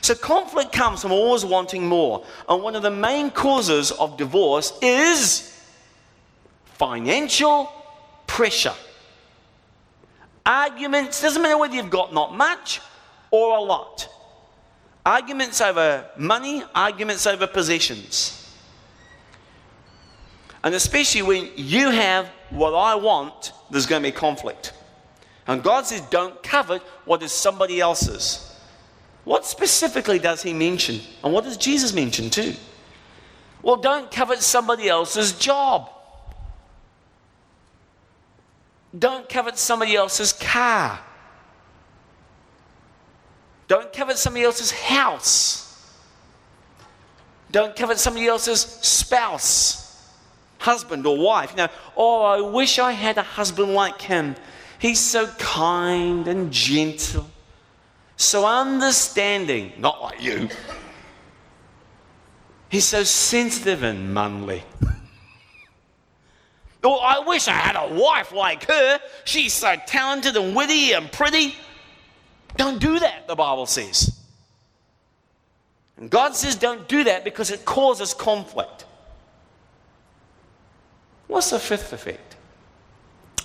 So 0.00 0.14
conflict 0.14 0.72
comes 0.72 1.02
from 1.02 1.12
always 1.12 1.44
wanting 1.44 1.86
more. 1.86 2.24
And 2.48 2.62
one 2.62 2.74
of 2.74 2.82
the 2.82 2.90
main 2.90 3.30
causes 3.30 3.92
of 3.92 4.16
divorce 4.16 4.72
is 4.82 5.56
financial 6.64 7.70
pressure. 8.30 8.74
Arguments, 10.46 11.20
doesn't 11.20 11.42
matter 11.42 11.58
whether 11.58 11.74
you've 11.74 11.90
got 11.90 12.14
not 12.14 12.34
much 12.34 12.80
or 13.32 13.56
a 13.56 13.60
lot. 13.60 14.08
Arguments 15.04 15.60
over 15.60 16.08
money, 16.16 16.62
arguments 16.72 17.26
over 17.26 17.48
possessions. 17.48 18.36
And 20.62 20.74
especially 20.74 21.22
when 21.22 21.50
you 21.56 21.90
have 21.90 22.28
what 22.50 22.72
I 22.72 22.94
want, 22.94 23.52
there's 23.70 23.86
going 23.86 24.02
to 24.02 24.08
be 24.08 24.12
conflict. 24.12 24.74
And 25.48 25.62
God 25.62 25.86
says, 25.86 26.00
don't 26.02 26.40
covet 26.42 26.82
what 27.06 27.22
is 27.22 27.32
somebody 27.32 27.80
else's. 27.80 28.46
What 29.24 29.44
specifically 29.44 30.20
does 30.20 30.42
he 30.42 30.52
mention? 30.52 31.00
And 31.24 31.32
what 31.32 31.44
does 31.44 31.56
Jesus 31.56 31.92
mention 31.92 32.30
too? 32.30 32.54
Well, 33.62 33.76
don't 33.76 34.10
covet 34.10 34.40
somebody 34.40 34.88
else's 34.88 35.32
job. 35.32 35.90
Don't 38.98 39.28
covet 39.28 39.56
somebody 39.56 39.94
else's 39.94 40.32
car. 40.32 41.00
Don't 43.68 43.92
covet 43.92 44.18
somebody 44.18 44.44
else's 44.44 44.72
house. 44.72 45.66
Don't 47.52 47.74
covet 47.74 47.98
somebody 47.98 48.26
else's 48.26 48.60
spouse, 48.60 50.08
husband, 50.58 51.06
or 51.06 51.18
wife. 51.18 51.50
You 51.52 51.56
know, 51.58 51.68
oh, 51.96 52.22
I 52.22 52.40
wish 52.40 52.78
I 52.78 52.92
had 52.92 53.18
a 53.18 53.22
husband 53.22 53.74
like 53.74 54.00
him. 54.02 54.36
He's 54.78 55.00
so 55.00 55.26
kind 55.38 56.26
and 56.26 56.52
gentle, 56.52 57.26
so 58.16 58.46
understanding, 58.46 59.72
not 59.78 60.00
like 60.00 60.22
you. 60.22 60.48
He's 62.70 62.86
so 62.86 63.02
sensitive 63.02 63.82
and 63.82 64.14
manly. 64.14 64.62
Oh, 66.82 66.96
I 66.98 67.18
wish 67.20 67.46
I 67.46 67.52
had 67.52 67.76
a 67.76 67.94
wife 67.94 68.32
like 68.32 68.64
her. 68.64 69.00
She's 69.24 69.52
so 69.52 69.76
talented 69.86 70.36
and 70.36 70.56
witty 70.56 70.92
and 70.92 71.10
pretty. 71.12 71.54
Don't 72.56 72.80
do 72.80 72.98
that, 72.98 73.28
the 73.28 73.34
Bible 73.34 73.66
says. 73.66 74.18
And 75.98 76.08
God 76.08 76.34
says 76.34 76.56
don't 76.56 76.88
do 76.88 77.04
that 77.04 77.24
because 77.24 77.50
it 77.50 77.64
causes 77.64 78.14
conflict. 78.14 78.86
What's 81.26 81.50
the 81.50 81.58
fifth 81.58 81.92
effect? 81.92 82.36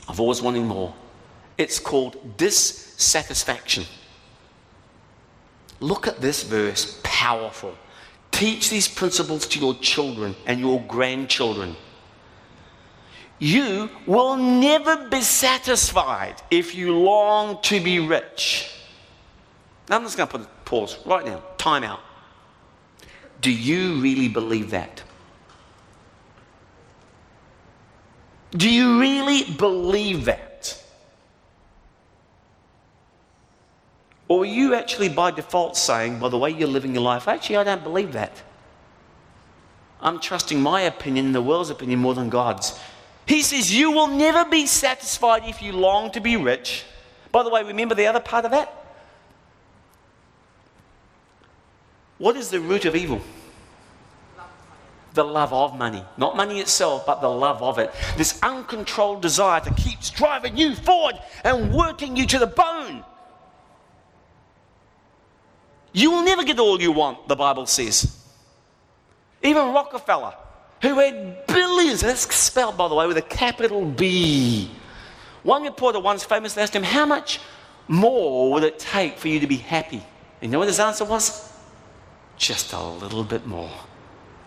Of 0.07 0.19
always 0.19 0.41
wanting 0.41 0.65
more. 0.65 0.93
It's 1.57 1.79
called 1.79 2.37
dissatisfaction. 2.37 3.85
Look 5.81 6.07
at 6.07 6.21
this 6.21 6.43
verse, 6.43 6.99
powerful. 7.03 7.75
Teach 8.31 8.69
these 8.69 8.87
principles 8.87 9.45
to 9.47 9.59
your 9.59 9.75
children 9.75 10.35
and 10.45 10.59
your 10.59 10.81
grandchildren 10.87 11.75
you 13.39 13.89
will 14.05 14.37
never 14.37 15.09
be 15.09 15.21
satisfied 15.21 16.41
if 16.49 16.73
you 16.73 16.95
long 16.97 17.61
to 17.63 17.81
be 17.81 17.99
rich. 17.99 18.71
Now, 19.89 19.97
I'm 19.97 20.03
just 20.03 20.17
going 20.17 20.29
to 20.29 20.37
put 20.37 20.47
a 20.47 20.49
pause 20.65 20.97
right 21.05 21.25
now, 21.25 21.43
time 21.57 21.83
out. 21.83 21.99
Do 23.41 23.51
you 23.51 24.01
really 24.01 24.29
believe 24.29 24.71
that? 24.71 25.03
Do 28.51 28.69
you 28.69 28.99
really 28.99 29.43
believe 29.43 30.25
that? 30.25 30.81
Or 34.27 34.41
are 34.41 34.45
you 34.45 34.73
actually 34.73 35.09
by 35.09 35.31
default 35.31 35.77
saying, 35.77 36.19
by 36.19 36.29
the 36.29 36.37
way 36.37 36.49
you're 36.49 36.67
living 36.67 36.93
your 36.93 37.03
life, 37.03 37.27
actually, 37.27 37.57
I 37.57 37.63
don't 37.63 37.83
believe 37.83 38.13
that? 38.13 38.41
I'm 40.01 40.19
trusting 40.19 40.59
my 40.59 40.81
opinion, 40.81 41.31
the 41.31 41.41
world's 41.41 41.69
opinion, 41.69 41.99
more 41.99 42.15
than 42.15 42.29
God's. 42.29 42.79
He 43.25 43.41
says, 43.41 43.73
You 43.73 43.91
will 43.91 44.07
never 44.07 44.45
be 44.45 44.65
satisfied 44.65 45.43
if 45.45 45.61
you 45.61 45.71
long 45.71 46.11
to 46.11 46.19
be 46.19 46.37
rich. 46.37 46.83
By 47.31 47.43
the 47.43 47.49
way, 47.49 47.63
remember 47.63 47.95
the 47.95 48.07
other 48.07 48.19
part 48.19 48.45
of 48.45 48.51
that? 48.51 48.71
What 52.17 52.35
is 52.35 52.49
the 52.49 52.59
root 52.59 52.85
of 52.85 52.95
evil? 52.95 53.21
The 55.13 55.23
love 55.23 55.53
of 55.53 55.77
money. 55.77 56.03
Not 56.17 56.35
money 56.35 56.59
itself, 56.59 57.05
but 57.05 57.21
the 57.21 57.29
love 57.29 57.61
of 57.61 57.79
it. 57.79 57.93
This 58.17 58.39
uncontrolled 58.43 59.21
desire 59.21 59.61
that 59.61 59.75
keeps 59.77 60.09
driving 60.09 60.57
you 60.57 60.75
forward 60.75 61.15
and 61.43 61.73
working 61.73 62.15
you 62.15 62.25
to 62.27 62.39
the 62.39 62.47
bone. 62.47 63.03
You 65.93 66.11
will 66.11 66.23
never 66.23 66.43
get 66.43 66.59
all 66.59 66.81
you 66.81 66.91
want, 66.91 67.27
the 67.29 67.37
Bible 67.37 67.65
says. 67.65 68.21
Even 69.41 69.73
Rockefeller, 69.73 70.33
who 70.81 70.99
had 70.99 71.47
billions, 71.47 72.03
and 72.03 72.09
that's 72.09 72.33
spelled, 72.35 72.77
by 72.77 72.87
the 72.87 72.95
way, 72.95 73.07
with 73.07 73.17
a 73.17 73.21
capital 73.21 73.85
B. 73.85 74.71
One 75.43 75.63
reporter 75.63 75.99
once 75.99 76.23
famously 76.23 76.63
asked 76.63 76.75
him, 76.75 76.83
How 76.83 77.05
much 77.05 77.39
more 77.87 78.51
would 78.51 78.63
it 78.63 78.79
take 78.79 79.17
for 79.17 79.27
you 79.27 79.39
to 79.39 79.47
be 79.47 79.57
happy? 79.57 80.03
And 80.41 80.43
you 80.43 80.47
know 80.49 80.59
what 80.59 80.67
his 80.67 80.79
answer 80.79 81.05
was? 81.05 81.53
Just 82.37 82.73
a 82.73 82.81
little 82.81 83.23
bit 83.23 83.45
more. 83.45 83.71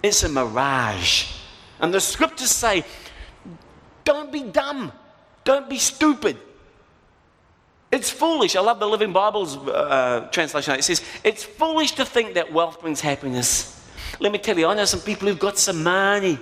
It's 0.02 0.22
a 0.22 0.28
mirage. 0.28 1.32
And 1.80 1.94
the 1.94 2.00
scriptures 2.00 2.50
say, 2.50 2.84
Don't 4.04 4.32
be 4.32 4.42
dumb, 4.42 4.92
don't 5.44 5.68
be 5.68 5.78
stupid. 5.78 6.36
It's 7.90 8.10
foolish. 8.10 8.54
I 8.54 8.60
love 8.60 8.80
the 8.80 8.88
Living 8.88 9.12
Bible's 9.14 9.56
uh, 9.56 10.28
translation. 10.30 10.74
It 10.74 10.84
says, 10.84 11.02
It's 11.24 11.42
foolish 11.42 11.92
to 11.92 12.04
think 12.04 12.34
that 12.34 12.52
wealth 12.52 12.80
brings 12.80 13.00
happiness. 13.00 13.77
Let 14.20 14.32
me 14.32 14.38
tell 14.38 14.58
you, 14.58 14.66
I 14.66 14.74
know 14.74 14.84
some 14.84 15.00
people 15.00 15.28
who've 15.28 15.38
got 15.38 15.58
some 15.58 15.82
money. 15.82 16.38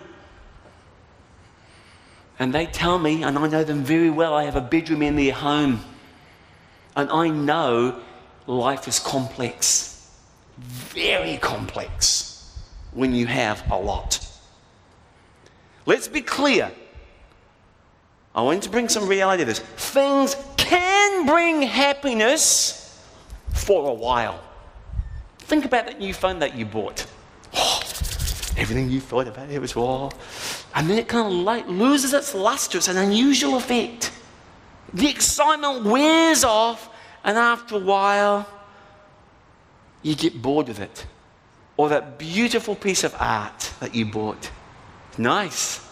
And 2.39 2.53
they 2.53 2.67
tell 2.67 2.99
me, 2.99 3.23
and 3.23 3.39
I 3.39 3.47
know 3.49 3.65
them 3.65 3.83
very 3.83 4.11
well, 4.11 4.35
I 4.35 4.45
have 4.45 4.57
a 4.57 4.61
bedroom 4.61 5.03
in 5.03 5.17
their 5.17 5.33
home. 5.33 5.81
And 6.95 7.11
I 7.11 7.29
know 7.29 8.01
life 8.47 8.89
is 8.89 8.99
complex, 8.99 10.11
very 10.59 11.37
complex, 11.39 12.59
when 12.93 13.15
you 13.15 13.27
have 13.27 13.63
a 13.71 13.79
lot. 13.79 14.27
Let's 15.85 16.09
be 16.09 16.21
clear. 16.21 16.71
I 18.35 18.43
want 18.43 18.63
to 18.65 18.71
bring 18.71 18.89
some 18.89 19.09
reality 19.09 19.43
to 19.43 19.47
this. 19.47 19.61
Things 19.61 20.37
can 20.57 21.27
bring 21.27 21.63
happiness 21.63 23.03
for 23.55 23.89
a 23.89 23.95
while. 23.95 24.43
Think 25.39 25.65
about 25.65 25.87
that 25.87 25.99
new 25.99 26.13
phone 26.13 26.41
that 26.41 26.55
you 26.57 26.67
bought. 26.67 27.07
Everything 28.57 28.91
you 28.91 29.01
thought 29.01 29.29
about 29.29 29.51
it 29.51 29.61
was 29.61 29.77
all. 29.77 30.13
And 30.75 30.89
then 30.89 30.99
it 30.99 31.09
kind 31.09 31.27
of 31.27 31.33
light, 31.33 31.69
loses 31.69 32.13
its 32.13 32.35
luster. 32.35 32.79
It's 32.79 32.89
an 32.89 32.97
unusual 32.97 33.57
effect. 33.57 34.13
The 34.93 35.09
excitement 35.09 35.85
wears 35.85 36.45
off, 36.45 36.89
and 37.25 37.37
after 37.37 37.77
a 37.77 37.81
while, 37.81 38.49
you 40.03 40.15
get 40.15 40.41
bored 40.41 40.69
with 40.69 40.81
it. 40.81 41.07
Or 41.77 41.89
that 41.91 42.19
beautiful 42.19 42.75
piece 42.75 43.05
of 43.05 43.15
art 43.19 43.73
that 43.81 43.95
you 43.95 44.07
bought. 44.07 44.51
Nice. 45.19 45.87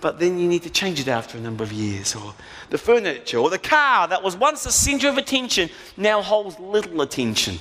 But 0.00 0.20
then 0.20 0.38
you 0.38 0.46
need 0.46 0.62
to 0.62 0.70
change 0.70 1.00
it 1.00 1.08
after 1.08 1.38
a 1.38 1.40
number 1.40 1.64
of 1.64 1.72
years. 1.72 2.14
Or 2.14 2.34
the 2.70 2.78
furniture, 2.78 3.38
or 3.38 3.50
the 3.50 3.58
car 3.58 4.06
that 4.08 4.22
was 4.22 4.36
once 4.36 4.62
the 4.62 4.70
center 4.70 5.08
of 5.08 5.16
attention 5.16 5.70
now 5.96 6.22
holds 6.22 6.58
little 6.60 7.00
attention. 7.00 7.58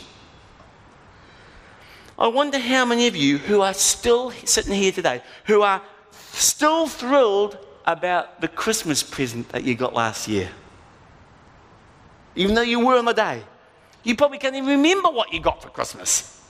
I 2.18 2.28
wonder 2.28 2.58
how 2.58 2.86
many 2.86 3.08
of 3.08 3.16
you 3.16 3.38
who 3.38 3.62
are 3.62 3.74
still 3.74 4.32
sitting 4.46 4.74
here 4.74 4.92
today, 4.92 5.22
who 5.46 5.62
are 5.62 5.82
still 6.12 6.88
thrilled 6.88 7.58
about 7.86 8.42
the 8.42 8.48
Christmas 8.48 9.04
present 9.04 9.50
that 9.50 9.64
you 9.64 9.76
got 9.76 9.94
last 9.94 10.28
year. 10.28 10.50
Even 12.36 12.56
though 12.56 12.62
you 12.62 12.86
were 12.86 12.98
on 12.98 13.06
the 13.06 13.14
day, 13.14 13.44
you 14.04 14.16
probably 14.16 14.38
can't 14.38 14.56
even 14.56 14.70
remember 14.70 15.10
what 15.10 15.34
you 15.34 15.42
got 15.42 15.62
for 15.62 15.70
Christmas. 15.70 16.42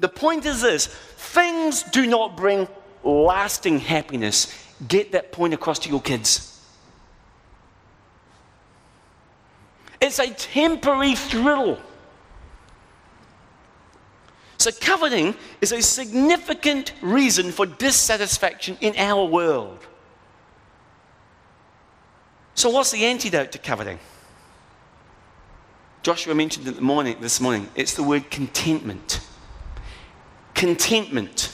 The 0.00 0.08
point 0.08 0.44
is 0.46 0.62
this 0.62 0.86
things 0.86 1.82
do 1.82 2.06
not 2.06 2.36
bring 2.36 2.68
lasting 3.02 3.80
happiness. 3.80 4.52
Get 4.88 5.12
that 5.12 5.32
point 5.32 5.54
across 5.54 5.78
to 5.80 5.88
your 5.88 6.02
kids. 6.02 6.56
it's 10.06 10.18
a 10.18 10.30
temporary 10.30 11.14
thrill. 11.14 11.78
So, 14.58 14.70
coveting 14.72 15.34
is 15.60 15.72
a 15.72 15.82
significant 15.82 16.92
reason 17.02 17.52
for 17.52 17.66
dissatisfaction 17.66 18.78
in 18.80 18.94
our 18.96 19.24
world. 19.24 19.86
So, 22.54 22.70
what's 22.70 22.90
the 22.90 23.04
antidote 23.04 23.52
to 23.52 23.58
coveting? 23.58 23.98
Joshua 26.02 26.34
mentioned 26.34 26.68
it 26.68 27.20
this 27.20 27.40
morning. 27.40 27.68
It's 27.74 27.94
the 27.94 28.02
word 28.02 28.30
contentment. 28.30 29.20
Contentment. 30.54 31.52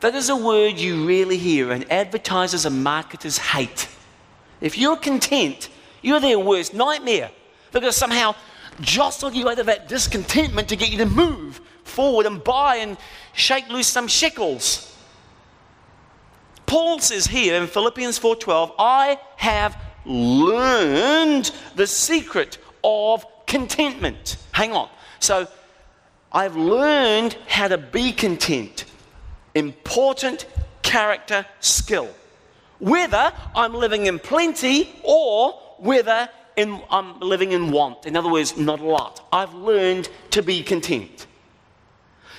That 0.00 0.14
is 0.14 0.28
a 0.28 0.36
word 0.36 0.78
you 0.78 1.06
rarely 1.06 1.36
hear, 1.36 1.70
and 1.70 1.90
advertisers 1.92 2.64
and 2.64 2.82
marketers 2.82 3.38
hate. 3.38 3.88
If 4.60 4.78
you're 4.78 4.96
content, 4.96 5.68
you're 6.02 6.20
their 6.20 6.38
worst 6.38 6.74
nightmare. 6.74 7.30
They're 7.70 7.80
going 7.80 7.92
somehow 8.78 8.84
jostle 8.84 9.32
you 9.32 9.48
out 9.48 9.58
of 9.58 9.66
that 9.66 9.88
discontentment 9.88 10.68
to 10.68 10.76
get 10.76 10.90
you 10.90 10.98
to 10.98 11.06
move 11.06 11.60
forward 11.84 12.26
and 12.26 12.42
buy 12.42 12.76
and 12.76 12.96
shake 13.32 13.68
loose 13.68 13.88
some 13.88 14.08
shekels. 14.08 14.96
Paul 16.66 16.98
says 16.98 17.26
here 17.26 17.60
in 17.60 17.66
Philippians 17.66 18.18
4:12, 18.18 18.74
I 18.78 19.18
have 19.36 19.76
learned 20.04 21.50
the 21.76 21.86
secret 21.86 22.58
of 22.84 23.24
contentment. 23.46 24.36
Hang 24.52 24.72
on. 24.72 24.88
So 25.18 25.48
I've 26.30 26.56
learned 26.56 27.36
how 27.46 27.68
to 27.68 27.78
be 27.78 28.12
content 28.12 28.84
important 29.54 30.46
character 30.82 31.46
skill. 31.60 32.08
Whether 32.78 33.32
I'm 33.56 33.74
living 33.74 34.06
in 34.06 34.18
plenty 34.18 34.94
or 35.02 35.52
whether 35.78 36.28
in, 36.58 36.82
I'm 36.90 37.18
living 37.20 37.52
in 37.52 37.70
want. 37.70 38.04
In 38.04 38.16
other 38.16 38.30
words, 38.30 38.56
not 38.58 38.80
a 38.80 38.84
lot. 38.84 39.26
I've 39.32 39.54
learned 39.54 40.08
to 40.30 40.42
be 40.42 40.62
content. 40.62 41.26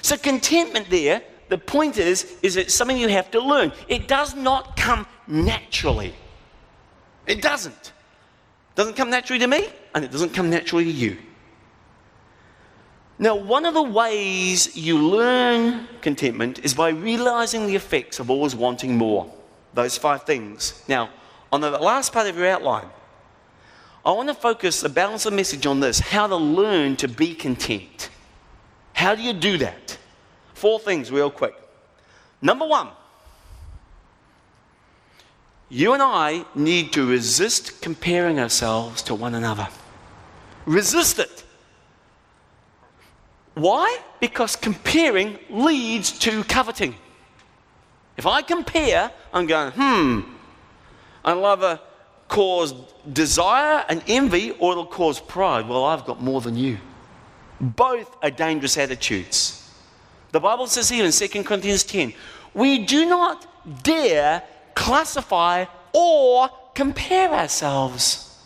So, 0.02 0.18
contentment 0.18 0.90
there, 0.90 1.24
the 1.48 1.58
point 1.58 1.98
is, 1.98 2.38
is 2.44 2.58
it's 2.58 2.74
something 2.74 2.98
you 2.98 3.08
have 3.10 3.32
to 3.32 3.40
learn. 3.40 3.72
It 3.88 4.08
does 4.08 4.36
not 4.36 4.78
come 4.78 5.08
naturally. 5.26 6.14
It 7.26 7.42
doesn't. 7.42 7.74
It 7.74 8.76
doesn't 8.76 8.96
come 8.96 9.10
naturally 9.10 9.40
to 9.40 9.48
me, 9.48 9.70
and 9.96 10.06
it 10.06 10.12
doesn't 10.12 10.34
come 10.34 10.50
naturally 10.50 10.86
to 10.86 10.92
you. 10.92 11.18
Now, 13.18 13.36
one 13.36 13.66
of 13.66 13.74
the 13.74 13.84
ways 13.84 14.76
you 14.78 14.98
learn 14.98 15.88
contentment 16.02 16.60
is 16.60 16.74
by 16.74 16.90
realizing 16.90 17.68
the 17.68 17.76
effects 17.76 18.20
of 18.20 18.30
always 18.30 18.56
wanting 18.56 18.98
more. 18.98 19.34
Those 19.74 19.98
five 19.98 20.24
things. 20.24 20.84
Now, 20.88 21.10
on 21.52 21.62
the 21.62 21.72
last 21.72 22.14
part 22.14 22.28
of 22.28 22.38
your 22.38 22.48
outline, 22.48 22.86
I 24.10 24.12
want 24.12 24.28
to 24.28 24.34
focus 24.34 24.82
the 24.82 24.90
balance 24.90 25.28
of 25.28 25.34
message 25.34 25.68
on 25.68 25.82
this 25.82 26.00
how 26.00 26.26
to 26.26 26.36
learn 26.36 26.96
to 26.96 27.08
be 27.08 27.36
content. 27.36 28.10
How 28.94 29.14
do 29.14 29.22
you 29.22 29.34
do 29.34 29.60
that? 29.60 30.00
Four 30.56 30.80
things, 30.80 31.12
real 31.12 31.30
quick. 31.30 31.54
Number 32.42 32.66
one, 32.66 32.88
you 35.70 35.94
and 35.94 36.02
I 36.02 36.44
need 36.56 36.92
to 36.94 37.08
resist 37.08 37.84
comparing 37.84 38.40
ourselves 38.40 39.04
to 39.04 39.14
one 39.14 39.36
another. 39.36 39.68
Resist 40.66 41.20
it. 41.20 41.44
Why? 43.54 44.00
Because 44.20 44.56
comparing 44.56 45.38
leads 45.52 46.18
to 46.18 46.44
coveting. 46.46 46.96
If 48.18 48.26
I 48.26 48.42
compare, 48.42 49.12
I'm 49.32 49.46
going, 49.46 49.72
hmm, 49.74 50.22
I 51.24 51.34
love 51.34 51.64
either 51.64 51.80
cause 52.30 52.74
desire 53.12 53.84
and 53.90 54.02
envy 54.08 54.52
or 54.52 54.72
it'll 54.72 54.86
cause 54.86 55.20
pride. 55.20 55.68
Well, 55.68 55.84
I've 55.84 56.06
got 56.06 56.22
more 56.22 56.40
than 56.40 56.56
you. 56.56 56.78
Both 57.60 58.16
are 58.24 58.32
dangerous 58.32 58.78
attitudes. 58.78 59.70
The 60.32 60.40
Bible 60.40 60.68
says 60.68 60.88
here 60.88 61.04
in 61.04 61.12
2 61.12 61.44
Corinthians 61.44 61.84
10 61.84 62.14
we 62.54 62.86
do 62.86 63.06
not 63.06 63.84
dare 63.84 64.44
classify 64.76 65.66
or 65.94 66.50
compare 66.74 67.32
ourselves. 67.32 68.38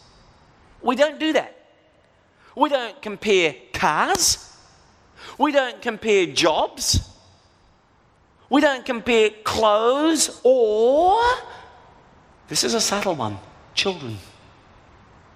We 0.82 0.96
don't 0.96 1.20
do 1.20 1.34
that. 1.34 1.56
We 2.56 2.70
don't 2.70 3.02
compare 3.02 3.56
cars. 3.74 4.58
We 5.38 5.52
don't 5.52 5.82
compare 5.82 6.26
jobs. 6.26 7.10
We 8.50 8.62
don't 8.62 8.86
compare 8.86 9.32
clothes 9.44 10.40
or, 10.44 11.20
this 12.48 12.64
is 12.64 12.74
a 12.74 12.82
subtle 12.82 13.16
one, 13.16 13.40
children. 13.74 14.18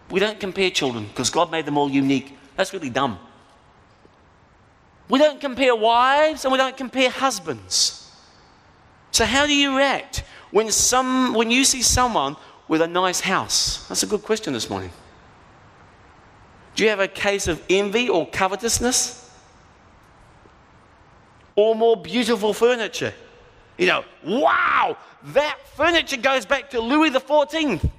We 0.09 0.19
don't 0.19 0.39
compare 0.39 0.69
children 0.69 1.05
because 1.05 1.29
God 1.29 1.51
made 1.51 1.65
them 1.65 1.77
all 1.77 1.89
unique. 1.89 2.37
That's 2.55 2.73
really 2.73 2.89
dumb. 2.89 3.19
We 5.09 5.19
don't 5.19 5.39
compare 5.39 5.75
wives 5.75 6.45
and 6.45 6.51
we 6.51 6.57
don't 6.57 6.75
compare 6.75 7.09
husbands. 7.09 8.11
So, 9.11 9.25
how 9.25 9.45
do 9.45 9.55
you 9.55 9.77
react 9.77 10.23
when, 10.51 10.71
some, 10.71 11.33
when 11.33 11.49
you 11.49 11.63
see 11.63 11.81
someone 11.81 12.35
with 12.67 12.81
a 12.81 12.87
nice 12.87 13.21
house? 13.21 13.87
That's 13.87 14.03
a 14.03 14.07
good 14.07 14.23
question 14.23 14.53
this 14.53 14.69
morning. 14.69 14.91
Do 16.75 16.83
you 16.83 16.89
have 16.89 16.99
a 16.99 17.07
case 17.07 17.47
of 17.47 17.63
envy 17.69 18.09
or 18.09 18.27
covetousness? 18.29 19.27
or 21.57 21.75
more 21.75 21.97
beautiful 21.97 22.53
furniture. 22.53 23.13
You 23.77 23.87
know, 23.87 24.05
wow, 24.23 24.95
that 25.23 25.57
furniture 25.75 26.17
goes 26.17 26.45
back 26.45 26.69
to 26.69 26.79
Louis 26.79 27.09
XIV. 27.09 27.89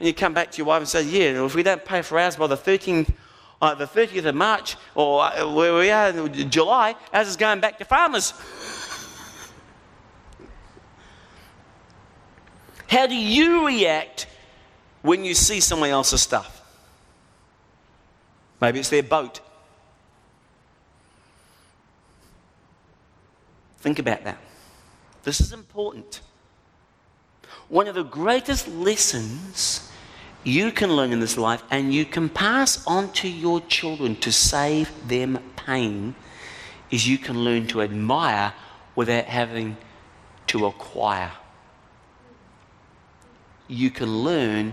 And 0.00 0.06
you 0.06 0.14
come 0.14 0.32
back 0.32 0.50
to 0.52 0.56
your 0.56 0.66
wife 0.66 0.80
and 0.80 0.88
say, 0.88 1.02
yeah, 1.02 1.44
if 1.44 1.54
we 1.54 1.62
don't 1.62 1.84
pay 1.84 2.00
for 2.00 2.18
ours 2.18 2.34
by 2.34 2.46
the 2.46 2.56
13th, 2.56 3.12
uh, 3.60 3.74
the 3.74 3.84
30th 3.84 4.24
of 4.24 4.34
March, 4.34 4.76
or 4.94 5.22
uh, 5.22 5.52
where 5.52 5.74
we 5.74 5.90
are 5.90 6.08
in 6.08 6.50
July, 6.50 6.96
ours 7.12 7.28
is 7.28 7.36
going 7.36 7.60
back 7.60 7.78
to 7.78 7.84
farmers. 7.84 8.32
How 12.88 13.06
do 13.06 13.14
you 13.14 13.66
react 13.66 14.26
when 15.02 15.22
you 15.22 15.34
see 15.34 15.60
someone 15.60 15.90
else's 15.90 16.22
stuff? 16.22 16.62
Maybe 18.58 18.78
it's 18.78 18.88
their 18.88 19.02
boat. 19.02 19.40
Think 23.80 23.98
about 23.98 24.24
that. 24.24 24.38
This 25.24 25.42
is 25.42 25.52
important. 25.52 26.22
One 27.68 27.86
of 27.86 27.94
the 27.94 28.02
greatest 28.02 28.66
lessons 28.68 29.89
you 30.44 30.72
can 30.72 30.90
learn 30.90 31.12
in 31.12 31.20
this 31.20 31.36
life 31.36 31.62
and 31.70 31.92
you 31.92 32.04
can 32.04 32.28
pass 32.28 32.84
on 32.86 33.12
to 33.12 33.28
your 33.28 33.60
children 33.62 34.16
to 34.16 34.32
save 34.32 34.90
them 35.06 35.38
pain 35.56 36.14
is 36.90 37.06
you 37.06 37.18
can 37.18 37.38
learn 37.38 37.66
to 37.68 37.82
admire 37.82 38.52
without 38.96 39.24
having 39.24 39.76
to 40.48 40.66
acquire. 40.66 41.32
You 43.68 43.90
can 43.90 44.08
learn 44.24 44.72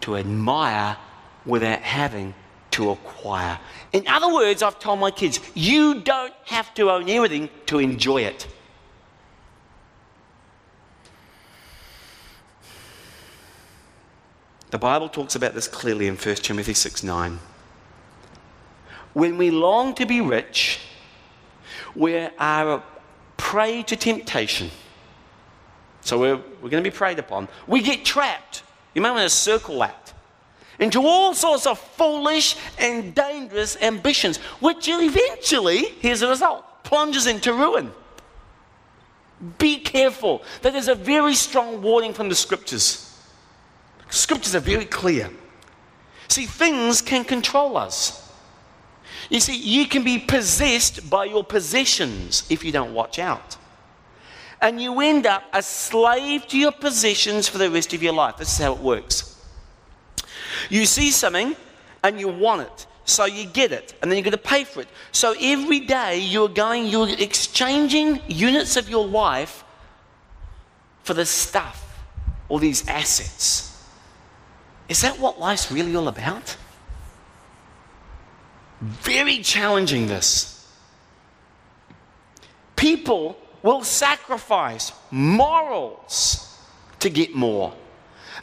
to 0.00 0.16
admire 0.16 0.96
without 1.44 1.80
having 1.80 2.34
to 2.70 2.90
acquire. 2.90 3.58
In 3.92 4.06
other 4.08 4.32
words, 4.32 4.62
I've 4.62 4.78
told 4.78 5.00
my 5.00 5.10
kids, 5.10 5.40
you 5.54 6.00
don't 6.00 6.32
have 6.46 6.72
to 6.74 6.90
own 6.90 7.08
everything 7.08 7.50
to 7.66 7.78
enjoy 7.78 8.22
it. 8.22 8.46
The 14.74 14.78
Bible 14.78 15.08
talks 15.08 15.36
about 15.36 15.54
this 15.54 15.68
clearly 15.68 16.08
in 16.08 16.16
1 16.16 16.34
Timothy 16.34 16.74
6 16.74 17.04
9. 17.04 17.38
When 19.12 19.38
we 19.38 19.52
long 19.52 19.94
to 19.94 20.04
be 20.04 20.20
rich, 20.20 20.80
we 21.94 22.16
are 22.16 22.72
a 22.72 22.82
prey 23.36 23.84
to 23.84 23.94
temptation. 23.94 24.72
So 26.00 26.18
we're, 26.18 26.38
we're 26.60 26.70
going 26.70 26.82
to 26.82 26.90
be 26.90 26.92
preyed 26.92 27.20
upon. 27.20 27.46
We 27.68 27.82
get 27.82 28.04
trapped. 28.04 28.64
You 28.96 29.02
might 29.02 29.12
want 29.12 29.22
to 29.22 29.36
circle 29.36 29.78
that 29.78 30.12
into 30.80 31.06
all 31.06 31.34
sorts 31.34 31.68
of 31.68 31.78
foolish 31.78 32.56
and 32.76 33.14
dangerous 33.14 33.76
ambitions, 33.80 34.38
which 34.58 34.88
eventually, 34.88 35.84
here's 36.00 36.18
the 36.18 36.26
result, 36.26 36.64
plunges 36.82 37.28
into 37.28 37.52
ruin. 37.52 37.92
Be 39.58 39.78
careful. 39.78 40.42
That 40.62 40.74
is 40.74 40.88
a 40.88 40.96
very 40.96 41.36
strong 41.36 41.80
warning 41.80 42.12
from 42.12 42.28
the 42.28 42.34
scriptures. 42.34 43.13
Scriptures 44.14 44.54
are 44.54 44.60
very 44.60 44.84
clear. 44.84 45.28
See, 46.28 46.46
things 46.46 47.02
can 47.02 47.24
control 47.24 47.76
us. 47.76 48.32
You 49.28 49.40
see, 49.40 49.56
you 49.56 49.86
can 49.86 50.04
be 50.04 50.18
possessed 50.20 51.10
by 51.10 51.24
your 51.24 51.42
possessions 51.42 52.44
if 52.48 52.64
you 52.64 52.70
don't 52.70 52.94
watch 52.94 53.18
out. 53.18 53.56
And 54.60 54.80
you 54.80 55.00
end 55.00 55.26
up 55.26 55.42
a 55.52 55.60
slave 55.62 56.46
to 56.46 56.56
your 56.56 56.70
possessions 56.70 57.48
for 57.48 57.58
the 57.58 57.68
rest 57.68 57.92
of 57.92 58.04
your 58.04 58.12
life. 58.12 58.36
This 58.36 58.52
is 58.52 58.64
how 58.64 58.74
it 58.74 58.78
works. 58.78 59.36
You 60.70 60.86
see 60.86 61.10
something 61.10 61.56
and 62.04 62.20
you 62.20 62.28
want 62.28 62.62
it. 62.62 62.86
So 63.06 63.24
you 63.24 63.46
get 63.46 63.72
it, 63.72 63.94
and 64.00 64.10
then 64.10 64.16
you're 64.16 64.24
going 64.24 64.30
to 64.30 64.38
pay 64.38 64.62
for 64.62 64.80
it. 64.80 64.88
So 65.10 65.34
every 65.40 65.80
day 65.80 66.20
you're 66.20 66.48
going, 66.48 66.86
you're 66.86 67.08
exchanging 67.18 68.20
units 68.28 68.76
of 68.76 68.88
your 68.88 69.06
life 69.06 69.64
for 71.02 71.14
the 71.14 71.26
stuff 71.26 71.80
all 72.48 72.58
these 72.58 72.86
assets. 72.86 73.73
Is 74.88 75.00
that 75.00 75.18
what 75.18 75.40
life's 75.40 75.70
really 75.72 75.96
all 75.96 76.08
about? 76.08 76.56
Very 78.80 79.38
challenging, 79.38 80.08
this. 80.08 80.68
People 82.76 83.38
will 83.62 83.82
sacrifice 83.82 84.92
morals 85.10 86.58
to 87.00 87.08
get 87.08 87.34
more. 87.34 87.72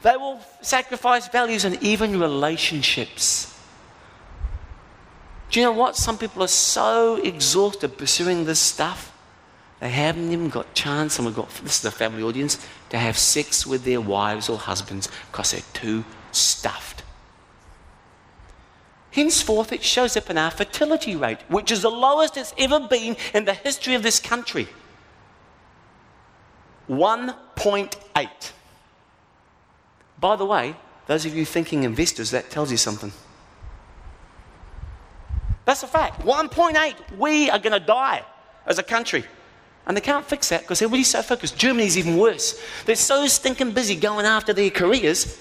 They 0.02 0.18
will 0.18 0.40
sacrifice 0.62 1.28
values 1.28 1.64
and 1.64 1.82
even 1.84 2.20
relationships. 2.20 3.56
Do 5.52 5.60
you 5.60 5.66
know 5.66 5.74
what? 5.74 5.96
Some 5.96 6.18
people 6.18 6.42
are 6.42 6.48
so 6.48 7.18
exhausted 7.18 7.98
pursuing 7.98 8.46
this 8.46 8.60
stuff, 8.60 9.12
they 9.80 9.90
haven't 9.90 10.32
even 10.32 10.50
got 10.50 10.74
chance, 10.74 11.18
and 11.18 11.26
we've 11.26 11.36
got, 11.36 11.50
this 11.64 11.80
is 11.80 11.86
a 11.86 11.92
family 11.92 12.24
audience, 12.24 12.66
to 12.90 12.98
have 12.98 13.18
sex 13.18 13.68
with 13.68 13.84
their 13.84 14.00
wives 14.00 14.48
or 14.48 14.58
husbands 14.58 15.10
because 15.32 15.52
they're 15.52 15.62
too 15.74 16.06
stuffed. 16.36 17.04
Henceforth, 19.12 19.74
it 19.74 19.84
shows 19.84 20.16
up 20.16 20.30
in 20.30 20.38
our 20.38 20.52
fertility 20.52 21.16
rate, 21.16 21.40
which 21.50 21.72
is 21.72 21.82
the 21.82 21.92
lowest 21.92 22.38
it's 22.38 22.54
ever 22.58 22.80
been 22.80 23.18
in 23.34 23.46
the 23.46 23.54
history 23.54 23.94
of 23.94 24.04
this 24.04 24.20
country 24.20 24.68
1.8. 26.90 28.52
By 30.20 30.36
the 30.36 30.46
way, 30.46 30.76
those 31.08 31.26
of 31.26 31.36
you 31.36 31.46
thinking 31.46 31.84
investors, 31.84 32.32
that 32.32 32.50
tells 32.50 32.70
you 32.70 32.78
something. 32.78 33.12
That's 35.66 35.84
a 35.84 35.88
fact. 35.88 36.22
1.8. 36.22 37.18
We 37.18 37.50
are 37.50 37.60
going 37.60 37.80
to 37.80 37.86
die 37.86 38.24
as 38.66 38.78
a 38.78 38.84
country. 38.84 39.24
And 39.86 39.96
they 39.96 40.02
can't 40.02 40.26
fix 40.26 40.50
that 40.50 40.62
because 40.62 40.82
everybody's 40.82 41.08
so 41.08 41.22
focused. 41.22 41.58
Germany's 41.58 41.98
even 41.98 42.18
worse. 42.18 42.62
They're 42.86 42.96
so 42.96 43.26
stinking 43.28 43.72
busy 43.72 43.96
going 43.96 44.26
after 44.26 44.54
their 44.54 44.70
careers, 44.70 45.40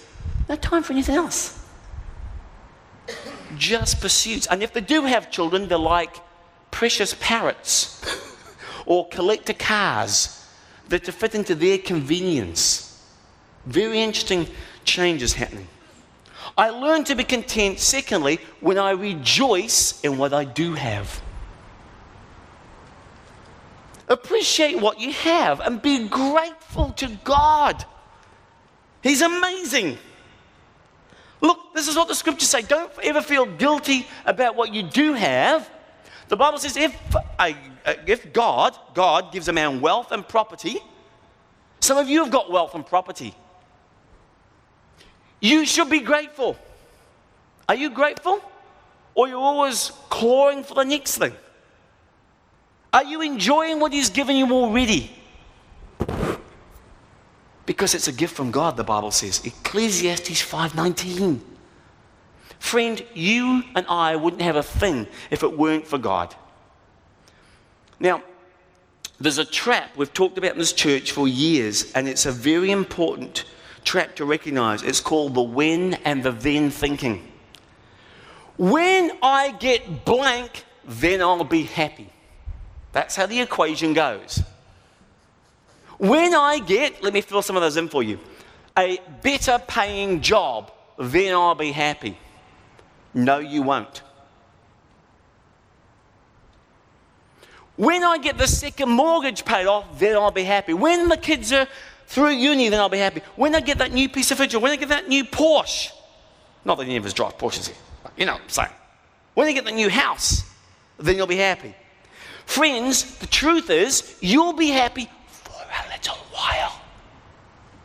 no 0.50 0.56
time 0.56 0.82
for 0.82 0.92
anything 0.92 1.14
else. 1.14 1.64
Just 3.56 4.00
pursuits. 4.00 4.46
And 4.48 4.62
if 4.62 4.72
they 4.72 4.80
do 4.80 5.04
have 5.04 5.30
children, 5.30 5.68
they're 5.68 5.78
like 5.78 6.16
precious 6.72 7.14
parrots 7.20 8.04
or 8.84 9.08
collector 9.08 9.54
cars 9.54 10.44
that 10.88 11.04
to 11.04 11.12
fit 11.12 11.36
into 11.36 11.54
their 11.54 11.78
convenience. 11.78 13.00
Very 13.64 14.00
interesting 14.00 14.48
changes 14.84 15.34
happening. 15.34 15.68
I 16.58 16.70
learn 16.70 17.04
to 17.04 17.14
be 17.14 17.22
content, 17.22 17.78
secondly, 17.78 18.40
when 18.60 18.76
I 18.76 18.90
rejoice 18.90 20.00
in 20.02 20.18
what 20.18 20.32
I 20.32 20.44
do 20.44 20.74
have. 20.74 21.22
Appreciate 24.08 24.80
what 24.80 24.98
you 24.98 25.12
have 25.12 25.60
and 25.60 25.80
be 25.80 26.08
grateful 26.08 26.90
to 26.92 27.06
God. 27.22 27.84
He's 29.02 29.22
amazing. 29.22 29.98
Look, 31.40 31.74
this 31.74 31.88
is 31.88 31.96
what 31.96 32.08
the 32.08 32.14
scriptures 32.14 32.48
say. 32.48 32.62
Don't 32.62 32.90
ever 33.02 33.22
feel 33.22 33.46
guilty 33.46 34.06
about 34.26 34.56
what 34.56 34.74
you 34.74 34.82
do 34.82 35.14
have. 35.14 35.68
The 36.28 36.36
Bible 36.36 36.58
says 36.58 36.76
if, 36.76 36.96
uh, 37.38 37.52
if 38.06 38.32
God, 38.32 38.76
God 38.94 39.32
gives 39.32 39.48
a 39.48 39.52
man 39.52 39.80
wealth 39.80 40.12
and 40.12 40.26
property, 40.26 40.78
some 41.80 41.96
of 41.96 42.08
you 42.08 42.22
have 42.22 42.30
got 42.30 42.50
wealth 42.50 42.74
and 42.74 42.86
property. 42.86 43.34
You 45.40 45.64
should 45.64 45.88
be 45.88 46.00
grateful. 46.00 46.56
Are 47.68 47.74
you 47.74 47.90
grateful? 47.90 48.40
Or 49.14 49.26
you're 49.26 49.38
always 49.38 49.92
clawing 50.08 50.62
for 50.62 50.74
the 50.74 50.84
next 50.84 51.18
thing? 51.18 51.32
Are 52.92 53.04
you 53.04 53.22
enjoying 53.22 53.80
what 53.80 53.92
He's 53.92 54.10
given 54.10 54.36
you 54.36 54.50
already? 54.52 55.10
Because 57.70 57.94
it's 57.94 58.08
a 58.08 58.12
gift 58.12 58.34
from 58.34 58.50
God, 58.50 58.76
the 58.76 58.82
Bible 58.82 59.12
says. 59.12 59.40
Ecclesiastes 59.44 60.42
5:19. 60.42 61.40
Friend, 62.58 63.06
you 63.14 63.62
and 63.76 63.86
I 63.86 64.16
wouldn't 64.16 64.42
have 64.42 64.56
a 64.56 64.62
thing 64.64 65.06
if 65.30 65.44
it 65.44 65.56
weren't 65.56 65.86
for 65.86 65.96
God. 65.96 66.34
Now, 68.00 68.24
there's 69.20 69.38
a 69.38 69.44
trap 69.44 69.96
we've 69.96 70.12
talked 70.12 70.36
about 70.36 70.54
in 70.54 70.58
this 70.58 70.72
church 70.72 71.12
for 71.12 71.28
years, 71.28 71.92
and 71.92 72.08
it's 72.08 72.26
a 72.26 72.32
very 72.32 72.72
important 72.72 73.44
trap 73.84 74.16
to 74.16 74.24
recognize. 74.24 74.82
It's 74.82 75.00
called 75.00 75.34
the 75.34 75.42
when 75.42 75.94
and 76.04 76.24
the 76.24 76.32
then 76.32 76.72
thinking. 76.72 77.22
When 78.56 79.12
I 79.22 79.52
get 79.52 80.04
blank, 80.04 80.64
then 80.84 81.22
I'll 81.22 81.44
be 81.44 81.62
happy. 81.62 82.10
That's 82.90 83.14
how 83.14 83.26
the 83.26 83.40
equation 83.40 83.92
goes. 83.92 84.42
When 86.00 86.34
I 86.34 86.60
get, 86.60 87.02
let 87.02 87.12
me 87.12 87.20
fill 87.20 87.42
some 87.42 87.56
of 87.56 87.62
those 87.62 87.76
in 87.76 87.86
for 87.86 88.02
you, 88.02 88.18
a 88.74 88.98
better 89.22 89.60
paying 89.68 90.22
job, 90.22 90.72
then 90.98 91.34
I'll 91.34 91.54
be 91.54 91.72
happy. 91.72 92.16
No, 93.12 93.38
you 93.38 93.60
won't. 93.60 94.00
When 97.76 98.02
I 98.02 98.16
get 98.16 98.38
the 98.38 98.46
second 98.46 98.88
mortgage 98.88 99.44
paid 99.44 99.66
off, 99.66 99.98
then 99.98 100.16
I'll 100.16 100.30
be 100.30 100.42
happy. 100.42 100.72
When 100.72 101.08
the 101.08 101.18
kids 101.18 101.52
are 101.52 101.68
through 102.06 102.30
uni, 102.30 102.70
then 102.70 102.80
I'll 102.80 102.88
be 102.88 102.96
happy. 102.96 103.20
When 103.36 103.54
I 103.54 103.60
get 103.60 103.76
that 103.76 103.92
new 103.92 104.08
piece 104.08 104.30
of 104.30 104.38
furniture, 104.38 104.58
when 104.58 104.72
I 104.72 104.76
get 104.76 104.88
that 104.88 105.06
new 105.06 105.24
Porsche, 105.24 105.92
not 106.64 106.78
that 106.78 106.84
any 106.84 106.96
of 106.96 107.04
us 107.04 107.12
drive 107.12 107.36
Porsches 107.36 107.66
here, 107.66 107.76
you 108.16 108.24
know 108.24 108.32
what 108.32 108.42
I'm 108.42 108.48
saying. 108.48 108.72
When 109.34 109.48
you 109.48 109.52
get 109.52 109.66
the 109.66 109.72
new 109.72 109.90
house, 109.90 110.44
then 110.98 111.16
you'll 111.16 111.26
be 111.26 111.36
happy. 111.36 111.74
Friends, 112.46 113.18
the 113.18 113.26
truth 113.26 113.68
is, 113.68 114.16
you'll 114.22 114.54
be 114.54 114.68
happy 114.68 115.10
little 116.00 116.24
while. 116.32 116.80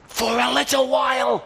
For 0.07 0.39
a 0.39 0.53
little 0.53 0.87
while. 0.87 1.45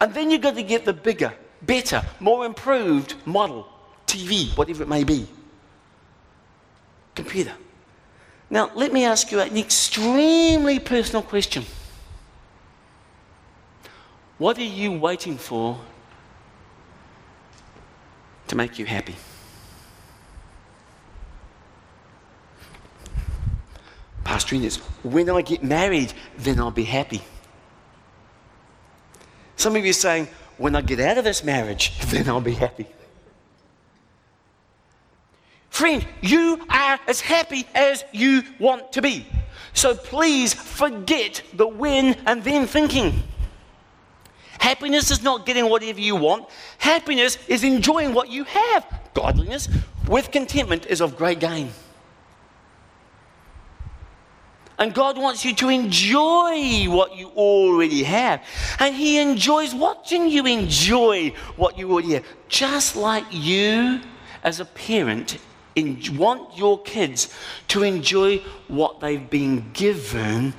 And 0.00 0.12
then 0.12 0.30
you've 0.30 0.42
got 0.42 0.56
to 0.56 0.62
get 0.62 0.84
the 0.84 0.92
bigger, 0.92 1.32
better, 1.62 2.02
more 2.20 2.44
improved 2.44 3.14
model, 3.24 3.68
TV, 4.06 4.56
whatever 4.56 4.82
it 4.82 4.88
may 4.88 5.04
be, 5.04 5.26
computer. 7.14 7.52
Now, 8.50 8.70
let 8.74 8.92
me 8.92 9.04
ask 9.04 9.30
you 9.32 9.40
an 9.40 9.56
extremely 9.56 10.78
personal 10.78 11.22
question. 11.22 11.64
What 14.38 14.58
are 14.58 14.64
you 14.64 14.92
waiting 14.92 15.38
for 15.38 15.80
to 18.48 18.56
make 18.56 18.78
you 18.78 18.84
happy? 18.84 19.14
Pastor 24.24 24.56
Ines, 24.56 24.76
when 25.02 25.28
I 25.30 25.42
get 25.42 25.62
married, 25.62 26.12
then 26.38 26.60
I'll 26.60 26.70
be 26.70 26.84
happy. 26.84 27.22
Some 29.56 29.76
of 29.76 29.84
you 29.84 29.90
are 29.90 29.94
saying, 29.94 30.28
when 30.58 30.76
I 30.76 30.80
get 30.80 31.00
out 31.00 31.18
of 31.18 31.24
this 31.24 31.44
marriage, 31.44 31.98
then 32.06 32.28
I'll 32.28 32.40
be 32.40 32.54
happy. 32.54 32.86
Friend, 35.70 36.06
you 36.20 36.64
are 36.68 37.00
as 37.08 37.20
happy 37.20 37.66
as 37.74 38.04
you 38.12 38.42
want 38.58 38.92
to 38.92 39.02
be. 39.02 39.26
So 39.72 39.94
please 39.94 40.52
forget 40.52 41.42
the 41.54 41.66
when 41.66 42.14
and 42.26 42.44
then 42.44 42.66
thinking. 42.66 43.22
Happiness 44.58 45.10
is 45.10 45.22
not 45.22 45.46
getting 45.46 45.68
whatever 45.68 45.98
you 45.98 46.14
want. 46.14 46.48
Happiness 46.78 47.38
is 47.48 47.64
enjoying 47.64 48.14
what 48.14 48.28
you 48.28 48.44
have. 48.44 48.86
Godliness 49.14 49.68
with 50.06 50.30
contentment 50.30 50.86
is 50.86 51.00
of 51.00 51.16
great 51.16 51.40
gain. 51.40 51.70
And 54.82 54.92
God 54.92 55.16
wants 55.16 55.44
you 55.44 55.54
to 55.54 55.68
enjoy 55.68 56.86
what 56.86 57.16
you 57.16 57.28
already 57.36 58.02
have. 58.02 58.42
And 58.80 58.96
He 58.96 59.20
enjoys 59.20 59.72
watching 59.72 60.28
you 60.28 60.44
enjoy 60.44 61.34
what 61.54 61.78
you 61.78 61.92
already 61.92 62.14
have. 62.14 62.24
Just 62.48 62.96
like 62.96 63.24
you, 63.30 64.00
as 64.42 64.58
a 64.58 64.64
parent, 64.64 65.38
in, 65.76 66.00
want 66.16 66.58
your 66.58 66.82
kids 66.82 67.32
to 67.68 67.84
enjoy 67.84 68.38
what 68.66 68.98
they've 68.98 69.30
been 69.30 69.70
given, 69.72 70.52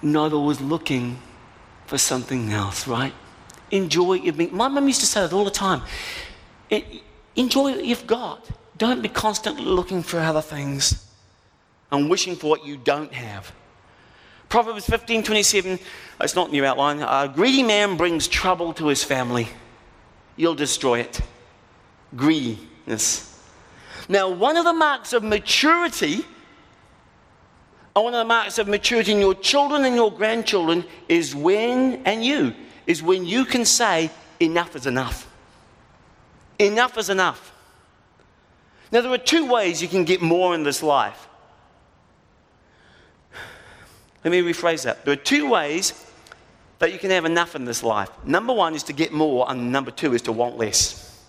not 0.00 0.32
always 0.32 0.60
looking 0.60 1.18
for 1.86 1.98
something 1.98 2.52
else, 2.52 2.86
right? 2.86 3.12
Enjoy 3.72 4.04
what 4.04 4.22
you've 4.22 4.36
been. 4.36 4.54
My 4.54 4.68
mum 4.68 4.86
used 4.86 5.00
to 5.00 5.06
say 5.06 5.22
that 5.22 5.32
all 5.32 5.44
the 5.44 5.50
time. 5.50 5.82
enjoy 7.34 7.72
what 7.72 7.84
you've 7.84 8.06
got. 8.06 8.48
Don't 8.78 9.02
be 9.02 9.08
constantly 9.08 9.64
looking 9.64 10.04
for 10.04 10.20
other 10.20 10.40
things 10.40 11.05
and 11.96 12.10
wishing 12.10 12.36
for 12.36 12.48
what 12.48 12.64
you 12.64 12.76
don't 12.76 13.12
have. 13.12 13.52
Proverbs 14.48 14.86
15 14.86 15.22
27, 15.22 15.78
it's 16.20 16.34
not 16.34 16.48
in 16.48 16.54
your 16.54 16.66
outline. 16.66 17.00
A 17.00 17.32
greedy 17.32 17.62
man 17.62 17.96
brings 17.96 18.28
trouble 18.28 18.72
to 18.74 18.86
his 18.86 19.02
family, 19.02 19.48
you'll 20.36 20.54
destroy 20.54 21.00
it. 21.00 21.20
Greediness. 22.14 23.32
Now, 24.08 24.30
one 24.30 24.56
of 24.56 24.64
the 24.64 24.72
marks 24.72 25.12
of 25.12 25.24
maturity, 25.24 26.24
and 27.94 28.04
one 28.04 28.14
of 28.14 28.18
the 28.18 28.24
marks 28.24 28.58
of 28.58 28.68
maturity 28.68 29.12
in 29.12 29.18
your 29.18 29.34
children 29.34 29.84
and 29.84 29.96
your 29.96 30.12
grandchildren 30.12 30.84
is 31.08 31.34
when, 31.34 32.02
and 32.04 32.24
you, 32.24 32.54
is 32.86 33.02
when 33.02 33.26
you 33.26 33.44
can 33.44 33.64
say, 33.64 34.10
enough 34.38 34.76
is 34.76 34.86
enough. 34.86 35.28
Enough 36.58 36.96
is 36.98 37.10
enough. 37.10 37.52
Now, 38.92 39.00
there 39.00 39.10
are 39.10 39.18
two 39.18 39.50
ways 39.50 39.82
you 39.82 39.88
can 39.88 40.04
get 40.04 40.22
more 40.22 40.54
in 40.54 40.62
this 40.62 40.82
life. 40.82 41.28
Let 44.26 44.32
me 44.32 44.42
rephrase 44.42 44.82
that. 44.82 45.04
There 45.04 45.12
are 45.12 45.16
two 45.16 45.48
ways 45.48 46.04
that 46.80 46.92
you 46.92 46.98
can 46.98 47.10
have 47.10 47.26
enough 47.26 47.54
in 47.54 47.64
this 47.64 47.84
life. 47.84 48.10
Number 48.24 48.52
one 48.52 48.74
is 48.74 48.82
to 48.82 48.92
get 48.92 49.12
more, 49.12 49.48
and 49.48 49.70
number 49.70 49.92
two 49.92 50.14
is 50.14 50.22
to 50.22 50.32
want 50.32 50.58
less. 50.58 51.24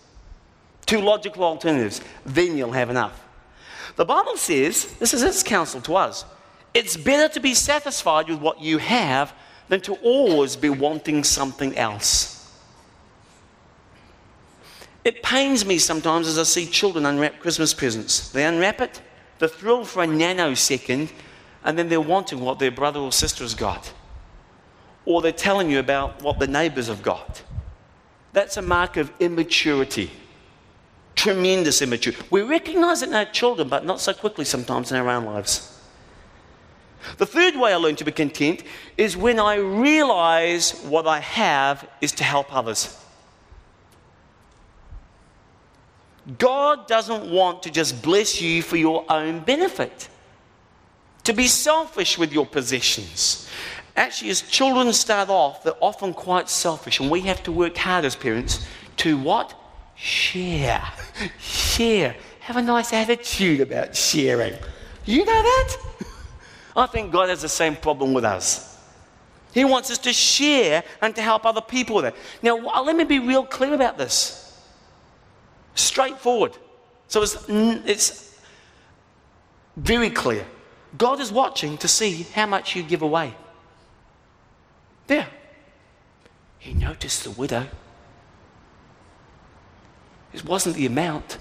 Two 0.88 1.01
logical 1.01 1.43
alternatives, 1.43 2.01
then 2.25 2.57
you'll 2.57 2.71
have 2.71 2.89
enough. 2.89 3.23
The 3.97 4.05
Bible 4.05 4.36
says, 4.36 4.95
this 4.97 5.13
is 5.13 5.21
its 5.21 5.43
counsel 5.43 5.79
to 5.81 5.95
us 5.95 6.25
it's 6.73 6.97
better 6.97 7.31
to 7.36 7.39
be 7.39 7.53
satisfied 7.53 8.29
with 8.29 8.39
what 8.39 8.62
you 8.62 8.79
have 8.79 9.31
than 9.67 9.81
to 9.81 9.93
always 9.97 10.55
be 10.55 10.69
wanting 10.69 11.23
something 11.23 11.77
else. 11.77 12.51
It 15.03 15.21
pains 15.21 15.67
me 15.67 15.77
sometimes 15.77 16.27
as 16.27 16.39
I 16.39 16.43
see 16.43 16.65
children 16.65 17.05
unwrap 17.05 17.39
Christmas 17.41 17.75
presents. 17.75 18.29
They 18.29 18.43
unwrap 18.43 18.81
it, 18.81 19.01
the 19.38 19.47
thrill 19.47 19.86
for 19.86 20.01
a 20.01 20.07
nanosecond, 20.07 21.12
and 21.63 21.78
then 21.78 21.89
they're 21.89 22.02
wanting 22.02 22.39
what 22.39 22.60
their 22.60 22.72
brother 22.72 23.00
or 23.00 23.12
sister 23.12 23.43
has 23.43 23.56
got. 23.56 23.93
Or 25.06 25.22
they're 25.22 25.32
telling 25.32 25.70
you 25.70 25.80
about 25.80 26.22
what 26.22 26.39
the 26.39 26.48
neighbors 26.48 26.88
have 26.88 27.02
got. 27.02 27.43
That's 28.34 28.58
a 28.58 28.62
mark 28.62 28.98
of 28.98 29.12
immaturity. 29.20 30.12
Tremendous 31.15 31.82
immaturity. 31.82 32.24
We 32.30 32.41
recognize 32.41 33.02
it 33.02 33.10
in 33.10 33.15
our 33.15 33.26
children, 33.26 33.70
but 33.70 33.86
not 33.86 34.00
so 34.00 34.13
quickly 34.13 34.46
sometimes 34.46 34.91
in 34.91 34.98
our 34.98 35.10
own 35.10 35.26
lives. 35.26 35.74
The 37.17 37.26
third 37.26 37.56
way 37.56 37.74
I 37.74 37.78
learn 37.78 37.96
to 37.98 38.04
be 38.04 38.12
content 38.12 38.63
is 38.98 39.15
when 39.15 39.39
I 39.39 39.56
realize 39.56 40.82
what 40.82 41.08
I 41.08 41.20
have 41.20 41.88
is 42.02 42.12
to 42.13 42.24
help 42.24 42.54
others. 42.54 43.02
God 46.38 46.88
doesn't 46.88 47.32
want 47.32 47.63
to 47.63 47.72
just 47.72 48.02
bless 48.02 48.41
you 48.41 48.62
for 48.62 48.76
your 48.76 49.06
own 49.10 49.39
benefit, 49.39 50.10
to 51.27 51.33
be 51.33 51.45
selfish 51.45 52.17
with 52.17 52.31
your 52.31 52.45
possessions. 52.45 53.49
Actually, 53.97 54.29
as 54.29 54.43
children 54.43 54.93
start 54.93 55.27
off, 55.27 55.61
they're 55.61 55.73
often 55.81 56.13
quite 56.13 56.49
selfish, 56.49 57.01
and 57.01 57.11
we 57.11 57.19
have 57.19 57.43
to 57.43 57.51
work 57.51 57.75
hard 57.75 58.05
as 58.05 58.15
parents 58.15 58.65
to 58.95 59.17
what? 59.17 59.53
Share. 59.95 60.81
Share. 61.37 62.15
Have 62.39 62.55
a 62.55 62.61
nice 62.61 62.93
attitude 62.93 63.59
about 63.59 63.93
sharing. 63.93 64.53
You 65.03 65.25
know 65.25 65.41
that? 65.43 65.77
I 66.77 66.85
think 66.85 67.11
God 67.11 67.27
has 67.27 67.41
the 67.41 67.49
same 67.49 67.75
problem 67.75 68.13
with 68.13 68.23
us. 68.23 68.77
He 69.53 69.65
wants 69.65 69.91
us 69.91 69.97
to 69.97 70.13
share 70.13 70.81
and 71.01 71.13
to 71.13 71.21
help 71.21 71.45
other 71.45 71.59
people 71.59 71.97
with 71.97 72.05
it. 72.05 72.15
Now, 72.41 72.55
let 72.83 72.95
me 72.95 73.03
be 73.03 73.19
real 73.19 73.43
clear 73.43 73.73
about 73.73 73.97
this. 73.97 74.63
Straightforward. 75.75 76.53
So 77.09 77.21
it's, 77.21 77.35
it's 77.49 78.39
very 79.75 80.09
clear. 80.09 80.45
God 80.95 81.19
is 81.19 81.32
watching 81.32 81.78
to 81.80 81.88
see 81.88 82.23
how 82.34 82.45
much 82.45 82.76
you 82.76 82.84
give 82.84 83.02
away. 83.02 83.34
There. 85.08 85.28
He 86.60 86.73
noticed 86.73 87.23
the 87.23 87.32
widow. 87.32 87.67
It 90.34 90.45
wasn't 90.45 90.76
the 90.76 90.86
amount, 90.86 91.38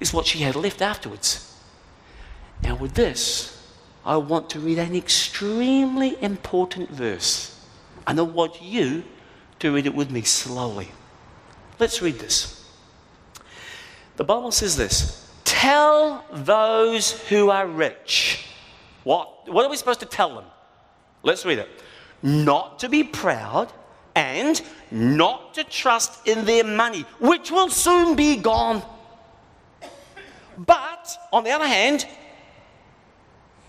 it's 0.00 0.12
what 0.12 0.26
she 0.26 0.38
had 0.40 0.56
left 0.56 0.82
afterwards. 0.82 1.44
Now, 2.62 2.74
with 2.74 2.94
this, 2.94 3.54
I 4.04 4.16
want 4.16 4.50
to 4.50 4.60
read 4.60 4.78
an 4.78 4.96
extremely 4.96 6.20
important 6.22 6.90
verse. 6.90 7.54
And 8.06 8.18
I 8.18 8.22
want 8.22 8.62
you 8.62 9.04
to 9.58 9.74
read 9.74 9.86
it 9.86 9.94
with 9.94 10.10
me 10.10 10.22
slowly. 10.22 10.90
Let's 11.78 12.00
read 12.00 12.18
this. 12.18 12.64
The 14.16 14.24
Bible 14.24 14.50
says 14.50 14.76
this 14.76 15.30
Tell 15.44 16.24
those 16.32 17.12
who 17.28 17.50
are 17.50 17.66
rich. 17.66 18.46
What? 19.04 19.50
What 19.52 19.64
are 19.64 19.70
we 19.70 19.76
supposed 19.76 20.00
to 20.00 20.06
tell 20.06 20.34
them? 20.34 20.44
Let's 21.22 21.44
read 21.44 21.58
it. 21.58 21.68
Not 22.22 22.80
to 22.80 22.88
be 22.88 23.04
proud 23.04 23.72
and 24.14 24.60
not 24.90 25.54
to 25.54 25.64
trust 25.64 26.26
in 26.26 26.44
their 26.44 26.64
money, 26.64 27.02
which 27.20 27.50
will 27.50 27.70
soon 27.70 28.16
be 28.16 28.36
gone. 28.36 28.82
But, 30.56 31.16
on 31.32 31.44
the 31.44 31.50
other 31.50 31.68
hand, 31.68 32.06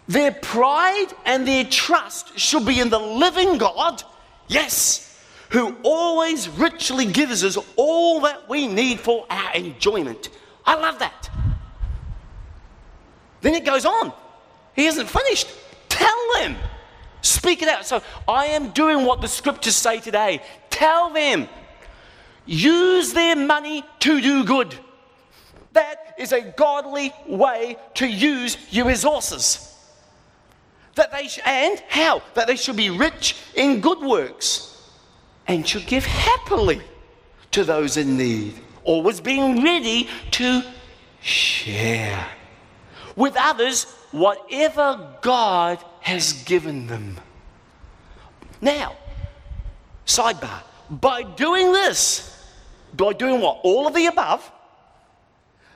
their 0.08 0.32
pride 0.32 1.14
and 1.26 1.48
their 1.48 1.64
trust 1.66 2.38
should 2.40 2.66
be 2.66 2.80
in 2.80 2.90
the 2.90 2.98
living 2.98 3.60
God, 3.60 4.02
yes, 4.48 5.24
who 5.52 5.76
always 5.84 6.50
richly 6.50 7.06
gives 7.06 7.44
us 7.44 7.58
all 7.76 8.22
that 8.22 8.50
we 8.50 8.68
need 8.68 9.00
for 9.00 9.28
our 9.30 9.54
enjoyment. 9.54 10.30
I 10.66 10.76
love 10.76 10.98
that. 11.00 11.30
Then 13.42 13.54
it 13.54 13.66
goes 13.66 13.86
on. 13.86 14.12
He 14.80 14.88
isn't 14.88 15.10
finished. 15.10 15.50
Tell 15.90 16.34
them. 16.36 16.56
Speak 17.22 17.62
it 17.62 17.68
out. 17.68 17.86
So 17.86 18.02
I 18.30 18.46
am 18.46 18.70
doing 18.70 19.06
what 19.06 19.20
the 19.20 19.28
scriptures 19.28 19.76
say 19.76 20.00
today. 20.00 20.42
Tell 20.70 21.10
them. 21.10 21.50
Use 22.46 23.12
their 23.12 23.36
money 23.36 23.84
to 24.00 24.22
do 24.22 24.46
good. 24.46 24.74
That 25.74 26.16
is 26.18 26.32
a 26.32 26.40
godly 26.40 27.12
way 27.28 27.76
to 27.96 28.08
use 28.08 28.56
your 28.72 28.86
resources. 28.86 29.76
That 30.96 31.12
they 31.12 31.28
sh- 31.28 31.40
and 31.46 31.84
how? 31.90 32.22
That 32.36 32.48
they 32.48 32.56
should 32.56 32.78
be 32.78 32.90
rich 32.90 33.36
in 33.56 33.82
good 33.82 34.00
works 34.00 34.82
and 35.46 35.68
should 35.68 35.88
give 35.88 36.06
happily 36.06 36.82
to 37.52 37.66
those 37.66 37.98
in 37.98 38.16
need 38.16 38.54
always 38.86 39.20
being 39.20 39.62
ready 39.62 40.08
to 40.32 40.64
share 41.20 42.26
with 43.18 43.36
others 43.38 43.86
whatever 44.12 45.18
God 45.22 45.84
has 46.02 46.44
given 46.44 46.88
them. 46.88 47.20
Now, 48.62 48.96
sidebar, 50.06 50.64
by 50.90 51.24
doing 51.24 51.72
this, 51.72 52.44
by 52.96 53.14
doing 53.14 53.42
what? 53.42 53.60
All 53.64 53.88
of 53.88 53.94
the 53.94 54.08
above, 54.08 54.52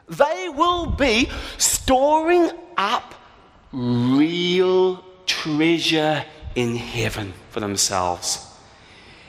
they 0.10 0.50
will 0.50 0.88
be 0.88 1.30
storing 1.58 2.52
up 2.78 3.16
real 3.72 5.04
treasure 5.26 6.26
in 6.56 6.76
heaven 6.76 7.34
for 7.50 7.60
themselves. 7.60 8.48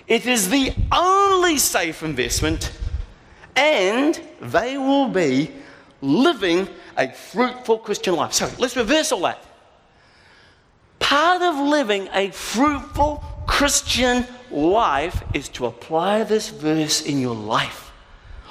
It 0.06 0.26
is 0.26 0.50
the 0.50 0.74
only 0.92 1.56
safe 1.58 2.02
investment 2.02 2.72
and 3.56 4.20
they 4.40 4.76
will 4.76 5.08
be 5.08 5.50
living 6.04 6.68
a 6.96 7.10
fruitful 7.10 7.78
Christian 7.78 8.14
life. 8.14 8.32
So 8.34 8.50
let's 8.58 8.76
reverse 8.76 9.10
all 9.10 9.22
that. 9.22 9.42
Part 10.98 11.42
of 11.42 11.56
living 11.56 12.08
a 12.12 12.30
fruitful 12.30 13.24
Christian 13.46 14.26
life 14.50 15.22
is 15.32 15.48
to 15.50 15.66
apply 15.66 16.24
this 16.24 16.50
verse 16.50 17.02
in 17.02 17.20
your 17.20 17.34
life. 17.34 17.92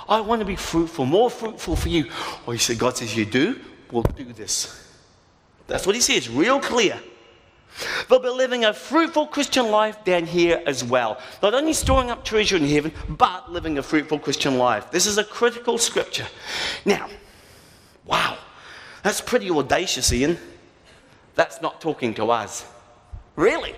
I 0.09 0.19
want 0.21 0.41
to 0.41 0.45
be 0.45 0.55
fruitful, 0.55 1.05
more 1.05 1.29
fruitful 1.29 1.75
for 1.75 1.89
you. 1.89 2.09
Well, 2.45 2.53
you 2.53 2.59
say, 2.59 2.75
God 2.75 2.97
says 2.97 3.15
you 3.15 3.25
do, 3.25 3.59
we'll 3.91 4.03
do 4.03 4.25
this. 4.33 4.79
That's 5.67 5.85
what 5.85 5.95
he 5.95 6.01
says, 6.01 6.29
real 6.29 6.59
clear. 6.59 6.99
They'll 8.07 8.19
be 8.19 8.29
living 8.29 8.65
a 8.65 8.73
fruitful 8.73 9.27
Christian 9.27 9.71
life 9.71 10.03
down 10.03 10.25
here 10.25 10.61
as 10.67 10.83
well. 10.83 11.19
Not 11.41 11.53
only 11.53 11.73
storing 11.73 12.11
up 12.11 12.23
treasure 12.23 12.57
in 12.57 12.65
heaven, 12.65 12.91
but 13.09 13.51
living 13.51 13.77
a 13.77 13.83
fruitful 13.83 14.19
Christian 14.19 14.57
life. 14.57 14.91
This 14.91 15.05
is 15.05 15.17
a 15.17 15.23
critical 15.23 15.77
scripture. 15.77 16.27
Now, 16.85 17.09
wow, 18.05 18.37
that's 19.03 19.21
pretty 19.21 19.49
audacious, 19.49 20.11
Ian. 20.11 20.37
That's 21.35 21.61
not 21.61 21.81
talking 21.81 22.13
to 22.15 22.31
us. 22.31 22.65
Really? 23.35 23.75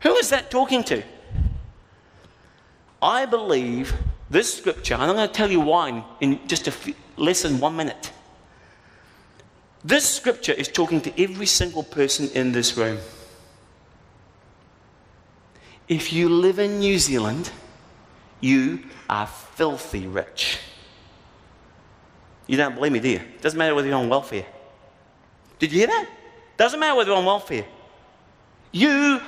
Who 0.00 0.14
is 0.16 0.30
that 0.30 0.50
talking 0.50 0.84
to? 0.84 1.02
I 3.02 3.26
believe 3.26 3.94
this 4.30 4.52
scripture, 4.52 4.94
and 4.94 5.04
I'm 5.04 5.16
going 5.16 5.28
to 5.28 5.34
tell 5.34 5.50
you 5.50 5.60
why 5.60 6.04
in 6.20 6.46
just 6.46 6.68
a 6.68 6.70
few, 6.70 6.94
less 7.16 7.42
than 7.42 7.58
one 7.58 7.76
minute. 7.76 8.12
This 9.84 10.08
scripture 10.08 10.52
is 10.52 10.68
talking 10.68 11.00
to 11.02 11.22
every 11.22 11.46
single 11.46 11.82
person 11.82 12.28
in 12.34 12.52
this 12.52 12.76
room. 12.76 12.98
If 15.88 16.12
you 16.12 16.28
live 16.28 16.58
in 16.58 16.80
New 16.80 16.98
Zealand, 16.98 17.50
you 18.40 18.80
are 19.08 19.26
filthy 19.26 20.06
rich. 20.06 20.58
You 22.48 22.56
don't 22.56 22.74
believe 22.74 22.90
me, 22.90 22.98
do 22.98 23.10
you? 23.10 23.20
Doesn't 23.40 23.58
matter 23.58 23.74
whether 23.74 23.86
you're 23.86 23.96
on 23.96 24.08
welfare. 24.08 24.46
Did 25.60 25.70
you 25.70 25.78
hear 25.78 25.86
that? 25.86 26.08
Doesn't 26.56 26.80
matter 26.80 26.96
whether 26.96 27.10
you're 27.10 27.18
on 27.18 27.24
welfare. 27.24 27.64
You 28.72 29.20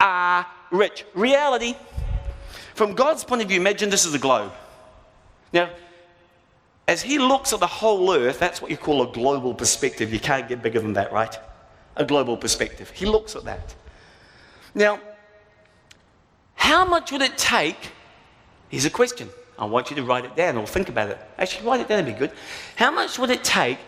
are 0.00 0.46
rich. 0.70 1.04
Reality, 1.12 1.74
from 2.74 2.94
God's 2.94 3.24
point 3.24 3.42
of 3.42 3.48
view, 3.48 3.60
imagine 3.60 3.90
this 3.90 4.06
is 4.06 4.14
a 4.14 4.18
globe. 4.18 4.52
Now, 5.52 5.70
as 6.86 7.02
he 7.02 7.18
looks 7.18 7.52
at 7.52 7.60
the 7.60 7.66
whole 7.66 8.12
earth, 8.14 8.38
that's 8.38 8.62
what 8.62 8.70
you 8.70 8.76
call 8.76 9.02
a 9.02 9.12
global 9.12 9.52
perspective. 9.52 10.12
You 10.12 10.20
can't 10.20 10.48
get 10.48 10.62
bigger 10.62 10.80
than 10.80 10.94
that, 10.94 11.12
right? 11.12 11.36
A 11.96 12.04
global 12.04 12.36
perspective. 12.36 12.90
He 12.90 13.04
looks 13.04 13.34
at 13.34 13.44
that. 13.44 13.74
Now, 14.74 15.00
how 16.54 16.84
much 16.84 17.12
would 17.12 17.22
it 17.22 17.36
take? 17.36 17.90
Here's 18.68 18.84
a 18.84 18.90
question. 18.90 19.28
I 19.58 19.64
want 19.64 19.90
you 19.90 19.96
to 19.96 20.04
write 20.04 20.24
it 20.24 20.36
down 20.36 20.56
or 20.56 20.66
think 20.66 20.88
about 20.88 21.10
it. 21.10 21.18
Actually, 21.36 21.66
write 21.66 21.80
it 21.80 21.88
down 21.88 22.04
would 22.04 22.14
be 22.14 22.18
good. 22.18 22.30
How 22.76 22.92
much 22.92 23.18
would 23.18 23.30
it 23.30 23.42
take 23.42 23.78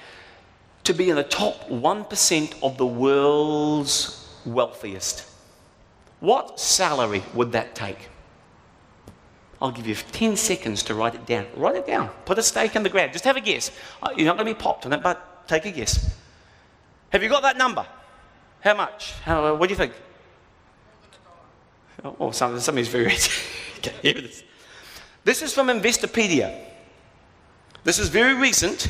to 0.84 0.92
be 0.92 1.10
in 1.10 1.16
the 1.16 1.22
top 1.22 1.68
1% 1.68 2.54
of 2.62 2.76
the 2.76 2.86
world's 2.86 4.28
wealthiest? 4.44 5.30
What 6.18 6.58
salary 6.58 7.22
would 7.34 7.52
that 7.52 7.74
take? 7.74 8.08
I'll 9.62 9.70
give 9.70 9.86
you 9.86 9.94
10 9.94 10.36
seconds 10.36 10.82
to 10.84 10.94
write 10.94 11.14
it 11.14 11.24
down. 11.26 11.46
Write 11.54 11.76
it 11.76 11.86
down. 11.86 12.08
Put 12.24 12.38
a 12.38 12.42
stake 12.42 12.74
in 12.74 12.82
the 12.82 12.88
ground. 12.88 13.12
Just 13.12 13.24
have 13.24 13.36
a 13.36 13.40
guess. 13.40 13.70
Uh, 14.02 14.10
You're 14.16 14.26
not 14.26 14.36
going 14.36 14.48
to 14.48 14.54
be 14.54 14.60
popped 14.60 14.86
on 14.86 14.92
it, 14.92 15.02
but 15.02 15.46
take 15.46 15.66
a 15.66 15.70
guess. 15.70 16.16
Have 17.10 17.22
you 17.22 17.28
got 17.28 17.42
that 17.42 17.58
number? 17.58 17.86
How 18.60 18.74
much? 18.74 19.12
How, 19.24 19.54
what 19.54 19.68
do 19.68 19.72
you 19.72 19.76
think? 19.76 19.92
Oh, 22.04 22.30
some, 22.30 22.58
somebody's 22.58 22.88
very 22.88 23.04
rich. 23.04 23.46
okay, 23.78 23.94
here 24.02 24.16
it 24.16 24.24
is. 24.24 24.44
This 25.24 25.42
is 25.42 25.52
from 25.52 25.66
Investopedia. 25.68 26.58
This 27.84 27.98
is 27.98 28.08
very 28.08 28.32
recent. 28.34 28.88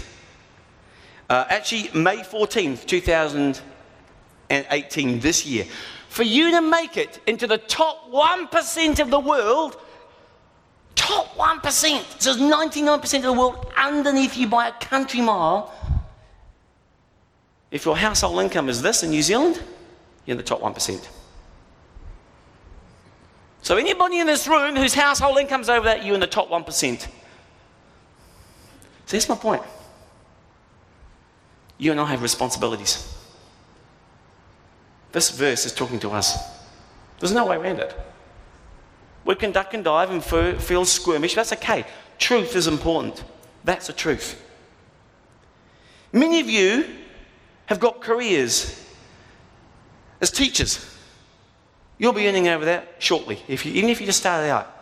Uh, 1.28 1.44
actually, 1.48 1.90
May 1.94 2.18
14th, 2.18 2.86
2018, 2.86 5.20
this 5.20 5.46
year. 5.46 5.64
For 6.08 6.22
you 6.24 6.50
to 6.50 6.60
make 6.60 6.96
it 6.96 7.20
into 7.26 7.46
the 7.46 7.58
top 7.58 8.10
1% 8.10 9.00
of 9.00 9.10
the 9.10 9.20
world, 9.20 9.80
top 10.96 11.36
1%, 11.36 12.20
so 12.20 12.34
there's 12.34 12.50
99% 12.50 13.14
of 13.14 13.22
the 13.22 13.32
world 13.32 13.72
underneath 13.76 14.36
you 14.36 14.48
by 14.48 14.66
a 14.68 14.72
country 14.72 15.20
mile. 15.20 15.72
If 17.70 17.84
your 17.84 17.96
household 17.96 18.42
income 18.42 18.68
is 18.68 18.82
this 18.82 19.04
in 19.04 19.10
New 19.10 19.22
Zealand, 19.22 19.62
you're 20.26 20.34
in 20.34 20.38
the 20.38 20.42
top 20.42 20.60
1%. 20.60 21.08
So, 23.62 23.76
anybody 23.76 24.18
in 24.18 24.26
this 24.26 24.48
room 24.48 24.74
whose 24.74 24.94
household 24.94 25.38
income's 25.38 25.68
over 25.68 25.84
that, 25.84 26.04
you're 26.04 26.14
in 26.14 26.20
the 26.20 26.26
top 26.26 26.48
1%. 26.48 27.00
So, 27.00 27.08
that's 29.06 29.28
my 29.28 29.34
point. 29.34 29.62
You 31.76 31.90
and 31.90 32.00
I 32.00 32.06
have 32.06 32.22
responsibilities. 32.22 33.16
This 35.12 35.30
verse 35.30 35.66
is 35.66 35.74
talking 35.74 35.98
to 36.00 36.10
us. 36.10 36.38
There's 37.18 37.32
no 37.32 37.46
way 37.46 37.56
around 37.56 37.80
it. 37.80 37.94
We 39.24 39.34
can 39.34 39.52
duck 39.52 39.74
and 39.74 39.84
dive 39.84 40.10
and 40.10 40.24
feel 40.24 40.84
squirmish. 40.84 41.34
That's 41.34 41.52
okay. 41.52 41.84
Truth 42.18 42.56
is 42.56 42.66
important. 42.66 43.22
That's 43.64 43.86
the 43.88 43.92
truth. 43.92 44.42
Many 46.12 46.40
of 46.40 46.48
you 46.48 46.86
have 47.66 47.78
got 47.78 48.00
careers 48.00 48.84
as 50.20 50.30
teachers. 50.30 50.89
You'll 52.00 52.14
be 52.14 52.26
earning 52.26 52.48
over 52.48 52.64
that 52.64 52.94
shortly, 52.98 53.42
if 53.46 53.66
you, 53.66 53.74
even 53.74 53.90
if 53.90 54.00
you 54.00 54.06
just 54.06 54.20
started 54.20 54.48
out. 54.48 54.74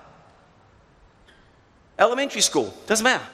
Elementary 1.98 2.40
school, 2.40 2.72
doesn't 2.86 3.02
matter. 3.02 3.24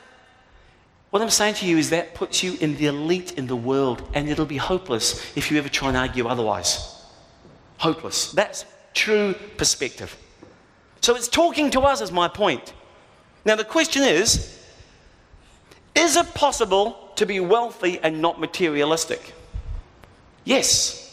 What 1.11 1.21
I'm 1.21 1.29
saying 1.29 1.57
to 1.57 1.67
you 1.67 1.77
is 1.77 1.91
that 1.91 2.15
puts 2.15 2.43
you 2.43 2.57
in 2.63 2.79
the 2.79 2.87
elite 2.87 3.33
in 3.33 3.47
the 3.47 3.55
world, 3.55 4.03
and 4.15 4.27
it'll 4.31 4.47
be 4.47 4.57
hopeless 4.57 5.37
if 5.37 5.51
you 5.51 5.59
ever 5.59 5.69
try 5.69 5.89
and 5.89 5.99
argue 5.99 6.27
otherwise. 6.27 7.05
Hopeless. 7.77 8.33
That's 8.33 8.65
true 8.95 9.35
perspective. 9.59 10.17
So 11.03 11.15
it's 11.15 11.29
talking 11.29 11.71
to 11.73 11.81
us, 11.81 12.01
is 12.01 12.11
my 12.11 12.27
point. 12.27 12.73
Now, 13.45 13.55
the 13.55 13.65
question 13.65 14.03
is 14.03 14.59
is 15.95 16.17
it 16.17 16.33
possible 16.33 17.13
to 17.17 17.27
be 17.27 17.39
wealthy 17.39 18.01
and 18.03 18.23
not 18.23 18.41
materialistic? 18.41 19.35
Yes. 20.45 21.04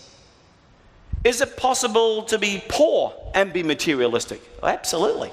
Is 1.24 1.42
it 1.42 1.56
possible 1.56 2.24
to 2.24 2.40
be 2.40 2.64
poor 2.68 3.14
and 3.34 3.54
be 3.54 3.64
materialistic? 3.64 4.42
Oh, 4.64 4.68
absolutely. 4.68 5.32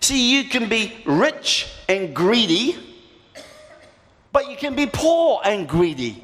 See, 0.00 0.36
you 0.36 0.48
can 0.48 0.68
be 0.68 0.96
rich 1.04 1.66
and 1.88 2.14
greedy, 2.14 2.76
but 4.32 4.48
you 4.48 4.56
can 4.56 4.74
be 4.74 4.86
poor 4.86 5.40
and 5.44 5.68
greedy. 5.68 6.22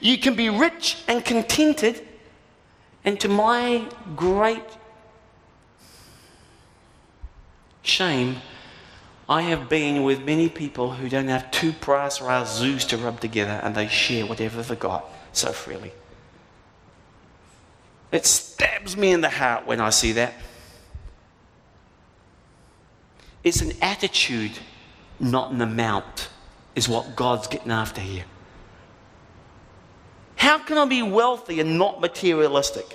You 0.00 0.16
can 0.16 0.34
be 0.34 0.48
rich 0.48 0.96
and 1.06 1.22
contented, 1.22 2.06
and 3.04 3.20
to 3.20 3.28
my 3.28 3.86
great 4.16 4.64
shame, 7.82 8.36
I 9.28 9.42
have 9.42 9.68
been 9.68 10.04
with 10.04 10.24
many 10.24 10.48
people 10.48 10.92
who 10.92 11.08
don't 11.08 11.28
have 11.28 11.50
two 11.50 11.72
brass 11.72 12.18
razzoos 12.18 12.88
to 12.88 12.96
rub 12.96 13.20
together 13.20 13.60
and 13.62 13.74
they 13.74 13.88
share 13.88 14.26
whatever 14.26 14.62
they've 14.62 14.78
got 14.78 15.04
so 15.32 15.52
freely. 15.52 15.92
It 18.14 18.26
stabs 18.26 18.96
me 18.96 19.10
in 19.10 19.22
the 19.22 19.28
heart 19.28 19.66
when 19.66 19.80
I 19.80 19.90
see 19.90 20.12
that. 20.12 20.34
It's 23.42 23.60
an 23.60 23.72
attitude, 23.82 24.52
not 25.18 25.50
an 25.50 25.60
amount, 25.60 26.28
is 26.76 26.88
what 26.88 27.16
God's 27.16 27.48
getting 27.48 27.72
after 27.72 28.00
here. 28.00 28.24
How 30.36 30.58
can 30.58 30.78
I 30.78 30.84
be 30.84 31.02
wealthy 31.02 31.58
and 31.58 31.76
not 31.76 32.00
materialistic? 32.00 32.86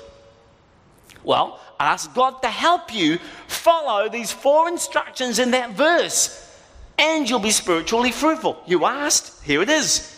Well, 1.22 1.60
ask 1.82 2.14
God 2.16 2.42
to 2.42 2.48
help 2.48 2.96
you 2.96 3.20
follow 3.48 4.08
these 4.08 4.32
four 4.32 4.70
instructions 4.70 5.38
in 5.38 5.52
that 5.52 5.72
verse, 5.72 6.50
and 6.98 7.30
you'll 7.30 7.40
be 7.40 7.52
spiritually 7.52 8.14
fruitful. 8.14 8.64
You 8.66 8.86
asked, 8.86 9.44
here 9.44 9.62
it 9.62 9.70
is. 9.70 10.16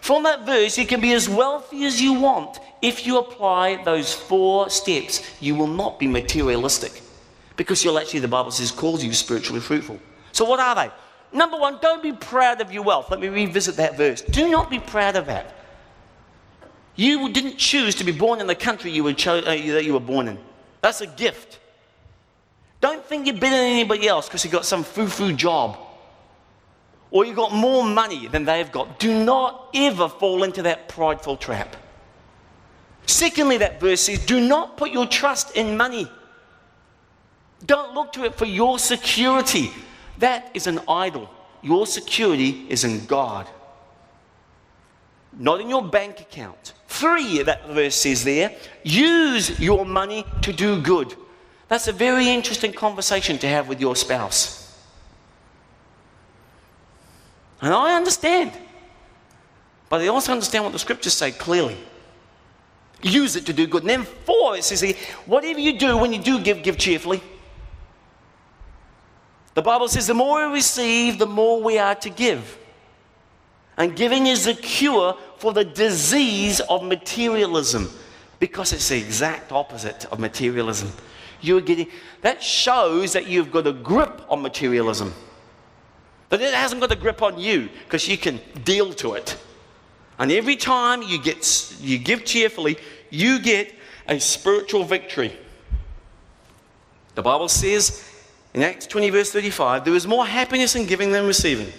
From 0.00 0.22
that 0.22 0.46
verse, 0.46 0.78
you 0.78 0.86
can 0.86 1.00
be 1.00 1.14
as 1.14 1.28
wealthy 1.28 1.84
as 1.84 2.00
you 2.00 2.12
want 2.12 2.60
if 2.82 3.06
you 3.06 3.18
apply 3.18 3.82
those 3.84 4.12
four 4.12 4.70
steps, 4.70 5.22
you 5.40 5.54
will 5.54 5.66
not 5.66 5.98
be 5.98 6.06
materialistic 6.06 7.02
because 7.56 7.84
you'll 7.84 7.98
actually, 7.98 8.20
the 8.20 8.28
Bible 8.28 8.50
says, 8.50 8.70
calls 8.70 9.02
you 9.02 9.12
spiritually 9.12 9.60
fruitful. 9.60 9.98
So, 10.32 10.44
what 10.44 10.60
are 10.60 10.74
they? 10.74 10.90
Number 11.32 11.56
one, 11.56 11.78
don't 11.80 12.02
be 12.02 12.12
proud 12.12 12.60
of 12.60 12.72
your 12.72 12.82
wealth. 12.82 13.10
Let 13.10 13.20
me 13.20 13.28
revisit 13.28 13.76
that 13.76 13.96
verse. 13.96 14.20
Do 14.20 14.50
not 14.50 14.70
be 14.70 14.78
proud 14.78 15.16
of 15.16 15.26
that. 15.26 15.54
You 16.94 17.30
didn't 17.30 17.58
choose 17.58 17.94
to 17.96 18.04
be 18.04 18.12
born 18.12 18.40
in 18.40 18.46
the 18.46 18.54
country 18.54 18.90
you 18.90 19.04
were 19.04 19.12
cho- 19.12 19.38
uh, 19.38 19.44
that 19.44 19.84
you 19.84 19.92
were 19.92 20.00
born 20.00 20.28
in. 20.28 20.38
That's 20.80 21.00
a 21.00 21.06
gift. 21.06 21.58
Don't 22.80 23.04
think 23.04 23.26
you're 23.26 23.34
better 23.34 23.56
than 23.56 23.66
anybody 23.66 24.06
else 24.06 24.28
because 24.28 24.44
you 24.44 24.50
got 24.50 24.64
some 24.64 24.84
foo 24.84 25.06
foo 25.08 25.32
job 25.32 25.78
or 27.10 27.24
you 27.24 27.34
got 27.34 27.52
more 27.52 27.84
money 27.84 28.28
than 28.28 28.44
they've 28.44 28.70
got. 28.70 28.98
Do 28.98 29.24
not 29.24 29.70
ever 29.74 30.08
fall 30.08 30.42
into 30.42 30.62
that 30.62 30.88
prideful 30.88 31.36
trap. 31.36 31.76
Secondly, 33.16 33.56
that 33.56 33.80
verse 33.80 34.02
says, 34.02 34.18
do 34.26 34.46
not 34.46 34.76
put 34.76 34.90
your 34.90 35.06
trust 35.06 35.56
in 35.56 35.74
money. 35.74 36.06
Don't 37.64 37.94
look 37.94 38.12
to 38.12 38.26
it 38.26 38.34
for 38.34 38.44
your 38.44 38.78
security. 38.78 39.70
That 40.18 40.50
is 40.52 40.66
an 40.66 40.80
idol. 40.86 41.30
Your 41.62 41.86
security 41.86 42.66
is 42.68 42.84
in 42.84 43.06
God, 43.06 43.48
not 45.32 45.62
in 45.62 45.70
your 45.70 45.82
bank 45.82 46.20
account. 46.20 46.74
Three, 46.88 47.42
that 47.42 47.66
verse 47.70 47.96
says 47.96 48.22
there, 48.22 48.54
use 48.84 49.58
your 49.58 49.86
money 49.86 50.26
to 50.42 50.52
do 50.52 50.82
good. 50.82 51.14
That's 51.68 51.88
a 51.88 51.92
very 51.92 52.28
interesting 52.28 52.74
conversation 52.74 53.38
to 53.38 53.48
have 53.48 53.66
with 53.66 53.80
your 53.80 53.96
spouse. 53.96 54.78
And 57.62 57.72
I 57.72 57.96
understand. 57.96 58.52
But 59.88 60.02
I 60.02 60.08
also 60.08 60.32
understand 60.32 60.64
what 60.64 60.74
the 60.74 60.78
scriptures 60.78 61.14
say 61.14 61.30
clearly. 61.32 61.78
Use 63.02 63.36
it 63.36 63.46
to 63.46 63.52
do 63.52 63.66
good. 63.66 63.82
And 63.82 63.90
then 63.90 64.02
four, 64.04 64.56
it 64.56 64.64
says 64.64 64.82
whatever 65.26 65.60
you 65.60 65.78
do 65.78 65.96
when 65.96 66.12
you 66.12 66.20
do 66.20 66.40
give, 66.40 66.62
give 66.62 66.78
cheerfully. 66.78 67.22
The 69.54 69.62
Bible 69.62 69.88
says 69.88 70.06
the 70.06 70.14
more 70.14 70.46
we 70.46 70.54
receive, 70.54 71.18
the 71.18 71.26
more 71.26 71.62
we 71.62 71.78
are 71.78 71.94
to 71.96 72.10
give. 72.10 72.58
And 73.78 73.94
giving 73.94 74.26
is 74.26 74.44
the 74.44 74.54
cure 74.54 75.16
for 75.38 75.52
the 75.52 75.64
disease 75.64 76.60
of 76.60 76.82
materialism 76.82 77.90
because 78.38 78.72
it's 78.72 78.88
the 78.88 78.98
exact 78.98 79.52
opposite 79.52 80.06
of 80.06 80.18
materialism. 80.18 80.90
You're 81.40 81.60
getting 81.60 81.88
that 82.22 82.42
shows 82.42 83.12
that 83.12 83.26
you've 83.26 83.50
got 83.50 83.66
a 83.66 83.72
grip 83.72 84.22
on 84.28 84.42
materialism. 84.42 85.12
That 86.30 86.40
it 86.40 86.52
hasn't 86.54 86.80
got 86.80 86.90
a 86.90 86.96
grip 86.96 87.22
on 87.22 87.38
you 87.38 87.68
because 87.84 88.08
you 88.08 88.18
can 88.18 88.40
deal 88.64 88.92
to 88.94 89.14
it. 89.14 89.38
And 90.18 90.32
every 90.32 90.56
time 90.56 91.02
you, 91.02 91.20
get, 91.20 91.74
you 91.80 91.98
give 91.98 92.24
cheerfully, 92.24 92.78
you 93.10 93.38
get 93.38 93.74
a 94.08 94.18
spiritual 94.18 94.84
victory. 94.84 95.36
The 97.14 97.22
Bible 97.22 97.48
says 97.48 98.08
in 98.54 98.62
Acts 98.62 98.86
20, 98.86 99.10
verse 99.10 99.32
35, 99.32 99.84
there 99.84 99.94
is 99.94 100.06
more 100.06 100.26
happiness 100.26 100.76
in 100.76 100.86
giving 100.86 101.12
than 101.12 101.26
receiving. 101.26 101.72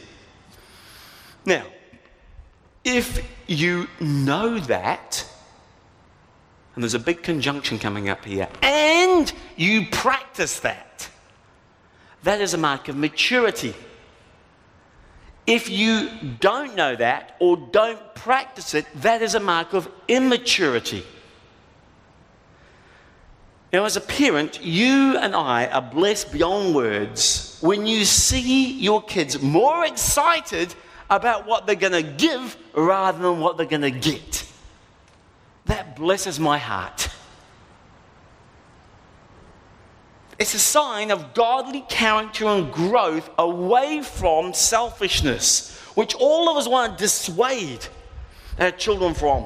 Now, 1.45 1.65
if 2.83 3.25
you 3.47 3.87
know 3.99 4.59
that, 4.59 5.25
and 6.75 6.83
there's 6.83 6.93
a 6.93 6.99
big 6.99 7.23
conjunction 7.23 7.79
coming 7.79 8.09
up 8.09 8.23
here, 8.23 8.47
and 8.61 9.31
you 9.55 9.87
practice 9.91 10.59
that, 10.59 11.09
that 12.23 12.41
is 12.41 12.53
a 12.53 12.57
mark 12.57 12.87
of 12.89 12.95
maturity. 12.95 13.73
If 15.47 15.69
you 15.69 16.09
don't 16.41 16.75
know 16.75 16.95
that 16.97 17.37
or 17.39 17.55
don't 17.71 18.13
practice 18.13 18.73
it, 18.73 18.85
that 18.95 19.21
is 19.21 19.33
a 19.33 19.39
mark 19.39 19.73
of 19.73 19.89
immaturity. 20.09 21.03
Now, 23.71 23.85
as 23.85 23.95
a 23.95 24.01
parent, 24.01 24.61
you 24.61 25.17
and 25.17 25.33
I 25.33 25.67
are 25.67 25.81
blessed 25.81 26.33
beyond 26.33 26.75
words 26.75 27.57
when 27.61 27.87
you 27.87 28.03
see 28.03 28.73
your 28.73 29.01
kids 29.01 29.41
more 29.41 29.85
excited 29.85 30.75
about 31.09 31.45
what 31.45 31.65
they're 31.65 31.75
going 31.75 31.93
to 31.93 32.03
give 32.03 32.57
rather 32.73 33.19
than 33.19 33.39
what 33.39 33.55
they're 33.55 33.65
going 33.65 33.81
to 33.81 33.91
get. 33.91 34.45
That 35.65 35.95
blesses 35.95 36.39
my 36.39 36.57
heart. 36.57 37.06
It's 40.39 40.53
a 40.53 40.59
sign 40.59 41.11
of 41.11 41.33
godly 41.33 41.81
character 41.81 42.45
and 42.45 42.71
growth 42.71 43.29
away 43.39 44.01
from 44.03 44.53
selfishness, 44.53 45.77
which 45.95 46.13
all 46.15 46.49
of 46.49 46.57
us 46.57 46.67
want 46.67 46.97
to 46.97 47.03
dissuade 47.03 47.85
our 48.59 48.71
children 48.71 49.13
from. 49.13 49.45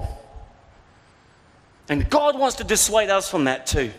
And 1.87 2.09
God 2.09 2.37
wants 2.37 2.57
to 2.57 2.63
dissuade 2.63 3.09
us 3.09 3.29
from 3.29 3.45
that 3.45 3.65
too. 3.65 3.91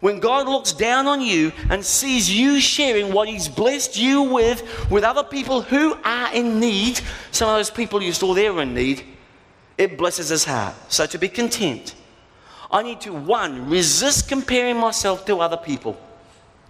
When 0.00 0.18
God 0.18 0.48
looks 0.48 0.72
down 0.72 1.06
on 1.06 1.20
you 1.20 1.52
and 1.70 1.84
sees 1.84 2.28
you 2.28 2.60
sharing 2.60 3.12
what 3.12 3.28
He's 3.28 3.48
blessed 3.48 3.96
you 3.96 4.22
with 4.22 4.90
with 4.90 5.04
other 5.04 5.22
people 5.22 5.62
who 5.62 5.96
are 6.02 6.34
in 6.34 6.58
need, 6.58 7.00
some 7.30 7.48
of 7.48 7.56
those 7.56 7.70
people 7.70 8.02
you 8.02 8.12
saw 8.12 8.34
there 8.34 8.60
in 8.60 8.74
need, 8.74 9.04
it 9.78 9.96
blesses 9.96 10.28
His 10.28 10.44
heart. 10.44 10.74
So 10.88 11.06
to 11.06 11.18
be 11.18 11.28
content, 11.28 11.94
I 12.72 12.82
need 12.82 13.00
to 13.02 13.12
one, 13.12 13.68
resist 13.68 14.28
comparing 14.28 14.78
myself 14.78 15.26
to 15.26 15.40
other 15.40 15.58
people 15.58 16.00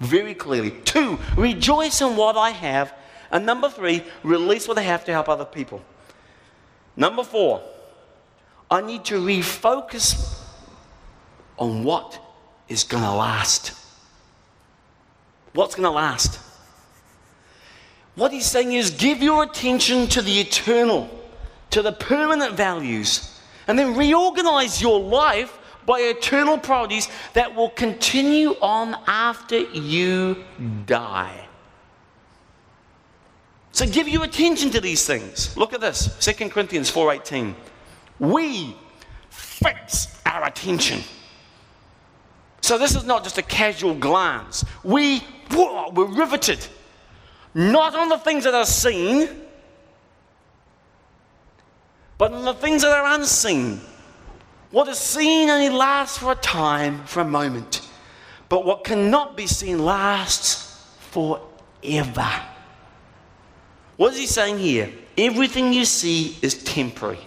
very 0.01 0.35
clearly. 0.35 0.73
Two, 0.85 1.19
rejoice 1.37 2.01
in 2.01 2.17
what 2.17 2.37
I 2.37 2.51
have. 2.51 2.93
And 3.31 3.47
number 3.47 3.71
three, 3.71 4.03
release 4.23 4.67
what 4.69 4.77
I 4.77 4.83
have 4.83 5.05
to 5.05 5.13
help 5.13 5.29
other 5.29 5.45
people. 5.45 5.81
Number 6.97 7.23
four, 7.23 7.63
I 8.71 8.81
need 8.81 9.05
to 9.07 9.21
refocus 9.21 10.39
on 11.57 11.85
what 11.85 12.19
is 12.69 12.85
going 12.85 13.05
to 13.05 13.13
last. 13.13 13.73
What's 15.55 15.75
going 15.75 15.85
to 15.85 15.91
last? 15.91 16.41
What 18.15 18.33
he's 18.33 18.47
saying 18.47 18.73
is 18.73 18.91
give 18.91 19.23
your 19.23 19.45
attention 19.45 20.07
to 20.09 20.21
the 20.21 20.41
eternal, 20.41 21.09
to 21.71 21.81
the 21.81 21.93
permanent 21.93 22.55
values, 22.55 23.41
and 23.67 23.79
then 23.79 23.97
reorganize 23.97 24.83
your 24.83 25.01
life 25.01 25.59
by 25.87 26.01
eternal 26.01 26.59
priorities 26.59 27.09
that 27.35 27.55
will 27.55 27.71
continue 27.71 28.51
on 28.61 28.97
after 29.07 29.59
you 29.59 30.45
die. 30.87 31.47
So 33.73 33.87
give 33.87 34.09
your 34.09 34.25
attention 34.25 34.71
to 34.71 34.81
these 34.81 35.07
things. 35.07 35.57
Look 35.57 35.73
at 35.73 35.81
this, 35.81 36.17
2 36.21 36.51
Corinthians 36.51 36.91
4:18. 36.91 37.55
We 38.19 38.77
fix 39.31 40.21
our 40.27 40.45
attention 40.47 41.03
so 42.63 42.79
this 42.79 42.95
is 42.95 43.05
not 43.05 43.25
just 43.25 43.39
a 43.39 43.43
casual 43.43 43.95
glance. 43.95 44.65
We, 44.85 45.19
whoa, 45.51 45.91
we're 45.91 46.07
riveted, 46.07 46.65
not 47.55 47.95
on 47.97 48.09
the 48.09 48.19
things 48.19 48.45
that 48.45 48.55
are 48.55 48.65
seen, 48.65 49.29
but 52.17 52.33
on 52.33 52.45
the 52.45 52.55
things 52.55 52.83
that 52.83 52.93
are 52.93 53.15
unseen. 53.15 53.81
What 54.73 54.89
is 54.89 54.99
seen 54.99 55.51
only 55.51 55.69
lasts 55.69 56.19
for 56.19 56.33
a 56.33 56.37
time, 56.37 57.05
for 57.05 57.21
a 57.21 57.25
moment. 57.25 57.87
But 58.49 58.65
what 58.65 58.85
cannot 58.85 59.37
be 59.37 59.47
seen 59.47 59.85
lasts 59.85 60.85
forever. 61.11 62.31
What 63.97 64.15
is 64.15 64.19
he 64.19 64.27
saying 64.27 64.59
here? 64.59 64.91
Everything 65.17 65.73
you 65.75 65.85
see 65.85 66.39
is 66.41 66.63
temporary. 66.65 67.21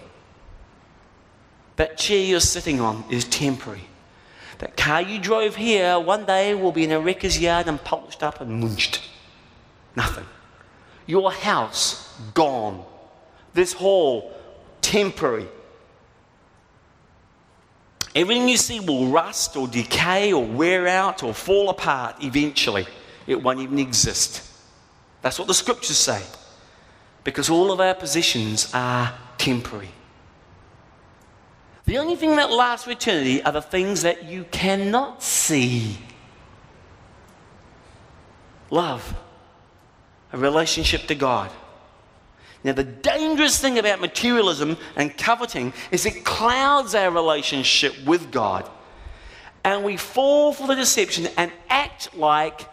That 1.76 1.96
chair 1.96 2.18
you're 2.18 2.40
sitting 2.40 2.80
on 2.80 3.04
is 3.10 3.24
temporary. 3.24 3.86
That 4.58 4.76
car 4.76 5.02
you 5.02 5.20
drove 5.20 5.54
here 5.54 6.00
one 6.00 6.24
day 6.24 6.54
will 6.54 6.72
be 6.72 6.84
in 6.84 6.90
a 6.90 6.98
wrecker's 6.98 7.38
yard 7.38 7.68
and 7.68 7.82
polished 7.82 8.22
up 8.22 8.40
and 8.40 8.60
munched. 8.60 9.02
Nothing. 9.94 10.26
Your 11.06 11.30
house, 11.30 12.12
gone. 12.34 12.84
This 13.54 13.72
hall, 13.72 14.34
temporary. 14.80 15.46
Everything 18.16 18.48
you 18.48 18.56
see 18.56 18.80
will 18.80 19.08
rust 19.08 19.58
or 19.58 19.68
decay 19.68 20.32
or 20.32 20.42
wear 20.42 20.88
out 20.88 21.22
or 21.22 21.34
fall 21.34 21.68
apart 21.68 22.16
eventually. 22.24 22.86
It 23.26 23.42
won't 23.42 23.60
even 23.60 23.78
exist. 23.78 24.42
That's 25.20 25.38
what 25.38 25.46
the 25.48 25.52
scriptures 25.52 25.98
say. 25.98 26.22
Because 27.24 27.50
all 27.50 27.70
of 27.70 27.78
our 27.78 27.92
possessions 27.92 28.72
are 28.72 29.12
temporary. 29.36 29.90
The 31.84 31.98
only 31.98 32.16
thing 32.16 32.36
that 32.36 32.50
lasts 32.50 32.86
for 32.86 32.92
eternity 32.92 33.42
are 33.42 33.52
the 33.52 33.60
things 33.60 34.00
that 34.00 34.24
you 34.24 34.44
cannot 34.50 35.22
see. 35.22 35.98
Love, 38.70 39.14
a 40.32 40.38
relationship 40.38 41.02
to 41.08 41.14
God. 41.14 41.50
Now, 42.66 42.72
the 42.72 42.82
dangerous 42.82 43.60
thing 43.60 43.78
about 43.78 44.00
materialism 44.00 44.76
and 44.96 45.16
coveting 45.16 45.72
is 45.92 46.04
it 46.04 46.24
clouds 46.24 46.96
our 46.96 47.12
relationship 47.12 47.94
with 48.04 48.32
God. 48.32 48.68
And 49.62 49.84
we 49.84 49.96
fall 49.96 50.52
for 50.52 50.66
the 50.66 50.74
deception 50.74 51.28
and 51.36 51.52
act 51.70 52.16
like 52.16 52.68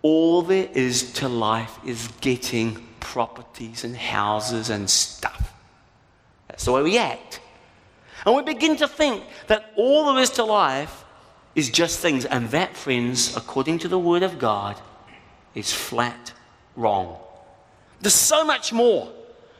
all 0.00 0.40
there 0.40 0.66
is 0.72 1.12
to 1.12 1.28
life 1.28 1.78
is 1.84 2.08
getting 2.22 2.88
properties 3.00 3.84
and 3.84 3.94
houses 3.94 4.70
and 4.70 4.88
stuff. 4.88 5.52
That's 6.48 6.64
the 6.64 6.72
way 6.72 6.82
we 6.82 6.96
act. 6.96 7.38
And 8.24 8.34
we 8.34 8.42
begin 8.42 8.76
to 8.76 8.88
think 8.88 9.24
that 9.48 9.74
all 9.76 10.10
there 10.10 10.22
is 10.22 10.30
to 10.30 10.44
life 10.44 11.04
is 11.54 11.68
just 11.68 12.00
things. 12.00 12.24
And 12.24 12.48
that, 12.52 12.78
friends, 12.78 13.36
according 13.36 13.80
to 13.80 13.88
the 13.88 13.98
Word 13.98 14.22
of 14.22 14.38
God, 14.38 14.80
is 15.54 15.70
flat 15.70 16.32
wrong. 16.76 17.18
There's 18.00 18.14
so 18.14 18.44
much 18.44 18.72
more 18.72 19.12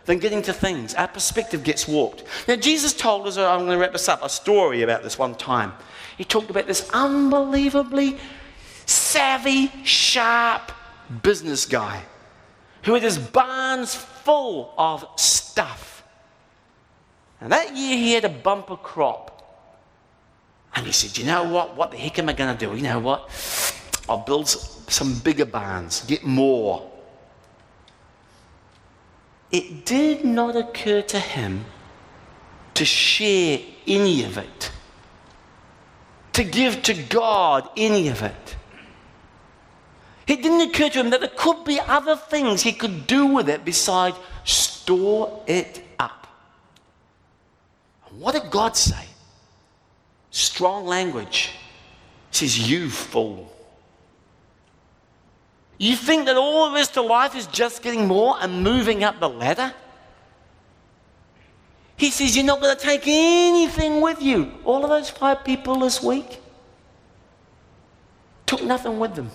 than 0.07 0.19
getting 0.19 0.43
to 0.43 0.53
things. 0.53 0.95
Our 0.95 1.09
perspective 1.09 1.63
gets 1.63 1.87
warped. 1.87 2.25
Now, 2.49 2.57
Jesus 2.57 2.93
told 2.93 3.27
us, 3.27 3.37
I'm 3.37 3.61
going 3.61 3.73
to 3.73 3.79
wrap 3.79 3.93
this 3.93 4.09
up, 4.09 4.25
a 4.25 4.29
story 4.29 4.83
about 4.83 5.03
this 5.03 5.19
one 5.19 5.35
time. 5.35 5.73
He 6.17 6.25
talked 6.25 6.51
about 6.51 6.67
this 6.67 6.89
unbelievably 6.93 8.19
savvy, 8.87 9.71
sharp 9.85 10.73
business 11.23 11.67
guy 11.67 12.03
who 12.85 12.95
had 12.95 13.03
his 13.03 13.19
barns 13.19 13.95
full 13.95 14.75
of 14.77 15.07
stuff. 15.17 16.03
And 17.41 17.53
that 17.53 17.77
year 17.77 17.97
he 17.97 18.13
had 18.13 18.25
a 18.25 18.29
bumper 18.29 18.77
crop. 18.77 19.37
And 20.75 20.87
he 20.87 20.93
said, 20.93 21.17
You 21.17 21.25
know 21.25 21.45
what? 21.45 21.77
What 21.77 21.91
the 21.91 21.97
heck 21.97 22.19
am 22.19 22.29
I 22.29 22.33
going 22.33 22.57
to 22.57 22.67
do? 22.67 22.75
You 22.77 22.83
know 22.83 22.99
what? 22.99 23.31
I'll 24.09 24.19
build 24.19 24.49
some 24.49 25.19
bigger 25.21 25.45
barns, 25.45 26.05
get 26.05 26.25
more. 26.25 26.90
It 29.51 29.85
did 29.85 30.25
not 30.25 30.57
occur 30.57 31.03
to 31.03 31.19
him 31.19 31.65
to 32.75 32.85
share 32.85 33.61
any 33.87 34.25
of 34.25 34.39
it, 34.39 34.71
to 36.33 36.45
give 36.45 36.83
to 36.85 36.95
God 36.95 37.69
any 37.77 38.09
of 38.09 38.23
it. 38.23 38.57
It 40.27 40.43
didn't 40.43 40.71
occur 40.71 40.89
to 40.91 41.01
him 41.01 41.11
that 41.11 41.21
there 41.21 41.31
could 41.37 41.65
be 41.65 41.81
other 41.81 42.15
things 42.15 42.63
he 42.63 42.73
could 42.73 43.09
do 43.09 43.27
with 43.27 43.49
it 43.49 43.65
besides 43.65 44.17
store 44.45 45.43
it 45.49 45.83
up. 45.99 46.29
What 48.11 48.33
did 48.33 48.51
God 48.51 48.77
say? 48.77 49.07
Strong 50.31 50.87
language. 50.87 51.51
He 52.31 52.47
says, 52.47 52.71
You 52.71 52.91
fool. 52.91 53.53
You 55.81 55.97
think 55.97 56.27
that 56.27 56.37
all 56.37 56.71
there 56.71 56.83
is 56.83 56.89
to 56.89 57.01
life 57.01 57.35
is 57.35 57.47
just 57.47 57.83
getting 57.83 58.07
more 58.07 58.37
and 58.39 58.63
moving 58.63 59.03
up 59.03 59.19
the 59.19 59.31
ladder? 59.31 59.73
He 61.97 62.11
says, 62.11 62.37
You're 62.37 62.45
not 62.45 62.61
going 62.61 62.77
to 62.77 62.83
take 62.83 63.05
anything 63.07 64.03
with 64.03 64.21
you. 64.21 64.53
All 64.67 64.85
of 64.85 64.91
those 64.91 65.09
five 65.09 65.43
people 65.43 65.77
this 65.77 66.03
week 66.03 66.39
took 68.45 68.63
nothing 68.63 68.99
with 68.99 69.15
them. 69.15 69.31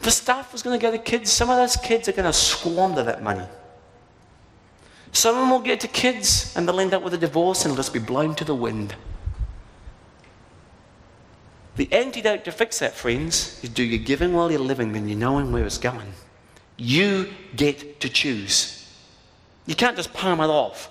The 0.00 0.10
stuff 0.10 0.52
was 0.52 0.62
going 0.62 0.78
to 0.78 0.82
go 0.82 0.90
to 0.90 0.98
kids. 0.98 1.32
Some 1.32 1.48
of 1.48 1.56
those 1.56 1.76
kids 1.78 2.06
are 2.10 2.12
going 2.12 2.26
to 2.26 2.32
squander 2.34 3.02
that 3.04 3.22
money. 3.22 3.46
Some 5.12 5.34
of 5.34 5.40
them 5.40 5.50
will 5.50 5.60
get 5.60 5.80
to 5.80 5.88
kids 5.88 6.54
and 6.54 6.68
they'll 6.68 6.78
end 6.78 6.92
up 6.92 7.02
with 7.02 7.14
a 7.14 7.18
divorce 7.18 7.64
and 7.64 7.74
just 7.74 7.94
be 7.94 8.00
blown 8.00 8.34
to 8.34 8.44
the 8.44 8.54
wind. 8.54 8.94
The 11.78 11.92
antidote 11.92 12.44
to 12.46 12.50
fix 12.50 12.80
that, 12.80 12.92
friends, 12.92 13.60
is 13.62 13.70
do 13.70 13.84
your 13.84 14.00
giving 14.00 14.32
while 14.32 14.50
you're 14.50 14.58
living 14.58 14.96
and 14.96 15.08
you're 15.08 15.16
knowing 15.16 15.52
where 15.52 15.64
it's 15.64 15.78
going. 15.78 16.12
You 16.76 17.28
get 17.54 18.00
to 18.00 18.08
choose. 18.08 18.84
You 19.64 19.76
can't 19.76 19.96
just 19.96 20.12
palm 20.12 20.40
it 20.40 20.48
off. 20.48 20.90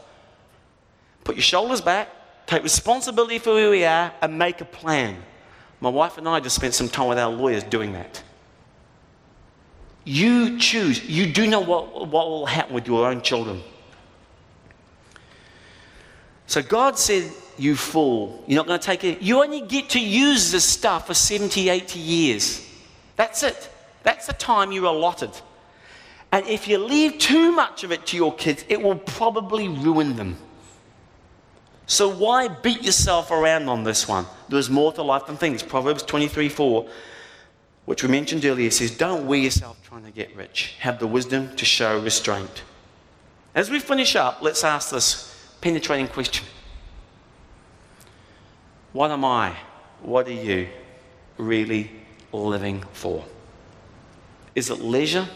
Put 1.26 1.36
your 1.36 1.44
shoulders 1.44 1.82
back, 1.82 2.08
take 2.46 2.64
responsibility 2.64 3.38
for 3.38 3.50
who 3.60 3.72
we 3.72 3.84
are, 3.84 4.14
and 4.22 4.40
make 4.40 4.62
a 4.62 4.66
plan. 4.66 5.18
My 5.82 5.90
wife 5.90 6.18
and 6.18 6.28
I 6.28 6.40
just 6.40 6.56
spent 6.56 6.74
some 6.74 6.88
time 6.88 7.10
with 7.10 7.20
our 7.20 7.32
lawyers 7.32 7.64
doing 7.64 7.92
that. 7.92 8.24
You 10.06 10.58
choose. 10.58 11.04
You 11.04 11.34
do 11.34 11.48
know 11.48 11.60
what, 11.60 12.08
what 12.08 12.30
will 12.30 12.46
happen 12.46 12.74
with 12.74 12.88
your 12.88 13.10
own 13.10 13.22
children. 13.22 13.62
So 16.46 16.62
God 16.62 16.98
said, 16.98 17.30
You 17.58 17.76
fool, 17.76 18.44
you're 18.48 18.58
not 18.58 18.68
going 18.68 18.80
to 18.80 18.86
take 18.86 19.04
it. 19.04 19.22
You 19.22 19.44
only 19.44 19.62
get 19.62 19.90
to 19.92 20.00
use 20.00 20.52
this 20.52 20.64
stuff 20.64 21.08
for 21.08 21.14
70, 21.14 21.70
80 21.70 22.00
years. 22.00 22.70
That's 23.16 23.42
it. 23.44 23.70
That's 24.04 24.28
the 24.28 24.34
time 24.34 24.72
you're 24.72 24.86
allotted. 24.86 25.32
And 26.32 26.46
if 26.46 26.68
you 26.68 26.78
leave 26.78 27.18
too 27.18 27.52
much 27.52 27.84
of 27.84 27.92
it 27.92 28.06
to 28.08 28.18
your 28.18 28.34
kids, 28.34 28.64
it 28.70 28.82
will 28.82 28.96
probably 28.98 29.68
ruin 29.68 30.16
them. 30.16 30.38
So 31.88 32.14
why 32.14 32.50
beat 32.50 32.84
yourself 32.84 33.32
around 33.32 33.70
on 33.70 33.84
this 33.84 34.08
one? 34.08 34.26
There's 34.50 34.70
more 34.70 34.92
to 34.94 35.04
life 35.04 35.26
than 35.26 35.38
things. 35.38 35.64
Proverbs 35.64 36.04
23 36.04 36.50
4, 36.50 36.88
which 37.86 38.04
we 38.04 38.10
mentioned 38.10 38.44
earlier, 38.44 38.70
says, 38.70 38.92
Don't 38.92 39.26
wear 39.26 39.40
yourself 39.40 39.82
trying 39.88 40.04
to 40.04 40.12
get 40.12 40.36
rich. 40.36 40.76
Have 40.80 41.00
the 41.00 41.08
wisdom 41.08 41.56
to 41.56 41.66
show 41.66 42.00
restraint. 42.00 42.64
As 43.56 43.72
we 43.72 43.80
finish 43.80 44.16
up, 44.16 44.42
let's 44.42 44.64
ask 44.66 44.92
this 44.92 45.34
penetrating 45.62 46.08
question 46.08 46.46
What 48.94 49.12
am 49.12 49.26
I? 49.26 49.56
What 50.02 50.28
are 50.28 50.32
you 50.32 50.68
really 51.38 51.92
living 52.32 52.84
for? 52.94 53.24
Is 54.56 54.70
it 54.70 54.80
leisure? 54.80 55.28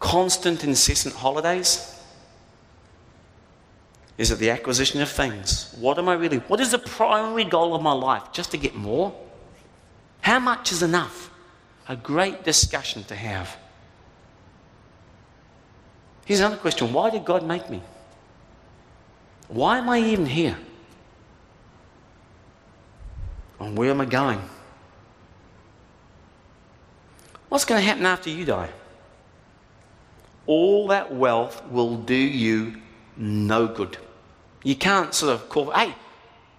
Constant, 0.00 0.64
incessant 0.64 1.14
holidays? 1.14 1.94
Is 4.16 4.32
it 4.32 4.40
the 4.40 4.50
acquisition 4.50 5.00
of 5.00 5.08
things? 5.08 5.74
What 5.78 5.98
am 5.98 6.08
I 6.08 6.14
really? 6.14 6.38
What 6.38 6.60
is 6.60 6.72
the 6.72 6.78
primary 6.78 7.44
goal 7.44 7.74
of 7.74 7.82
my 7.82 7.92
life? 7.92 8.32
Just 8.32 8.50
to 8.50 8.56
get 8.56 8.74
more? 8.74 9.14
How 10.20 10.40
much 10.40 10.72
is 10.72 10.82
enough? 10.82 11.30
A 11.88 11.96
great 11.96 12.42
discussion 12.42 13.04
to 13.04 13.14
have. 13.14 13.56
Here's 16.24 16.40
another 16.40 16.56
question 16.56 16.92
Why 16.92 17.10
did 17.10 17.24
God 17.24 17.46
make 17.46 17.70
me? 17.70 17.80
Why 19.48 19.78
am 19.78 19.88
I 19.88 19.98
even 19.98 20.26
here? 20.26 20.56
And 23.58 23.76
where 23.76 23.90
am 23.90 24.00
I 24.00 24.04
going? 24.04 24.40
What's 27.48 27.64
going 27.64 27.80
to 27.80 27.86
happen 27.86 28.06
after 28.06 28.30
you 28.30 28.44
die? 28.44 28.68
All 30.46 30.88
that 30.88 31.14
wealth 31.14 31.62
will 31.70 31.96
do 31.96 32.14
you 32.14 32.76
no 33.16 33.66
good. 33.66 33.98
You 34.62 34.76
can't 34.76 35.14
sort 35.14 35.32
of 35.32 35.48
call, 35.48 35.70
hey, 35.72 35.94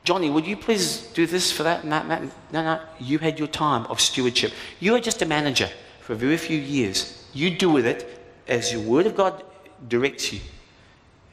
Johnny, 0.03 0.29
would 0.29 0.47
you 0.47 0.57
please 0.57 1.07
do 1.13 1.27
this 1.27 1.51
for 1.51 1.63
that 1.63 1.83
and 1.83 1.91
that, 1.91 2.05
and 2.05 2.29
that? 2.29 2.35
No, 2.51 2.63
no. 2.63 2.81
You 2.99 3.19
had 3.19 3.37
your 3.37 3.47
time 3.47 3.85
of 3.85 4.01
stewardship. 4.01 4.51
You 4.79 4.95
are 4.95 4.99
just 4.99 5.21
a 5.21 5.25
manager 5.25 5.69
for 6.01 6.13
a 6.13 6.15
very 6.15 6.37
few 6.37 6.57
years. 6.57 7.27
You 7.33 7.55
do 7.55 7.69
with 7.69 7.85
it 7.85 8.19
as 8.47 8.73
your 8.73 8.81
word 8.81 9.05
of 9.05 9.15
God 9.15 9.43
directs 9.87 10.33
you 10.33 10.39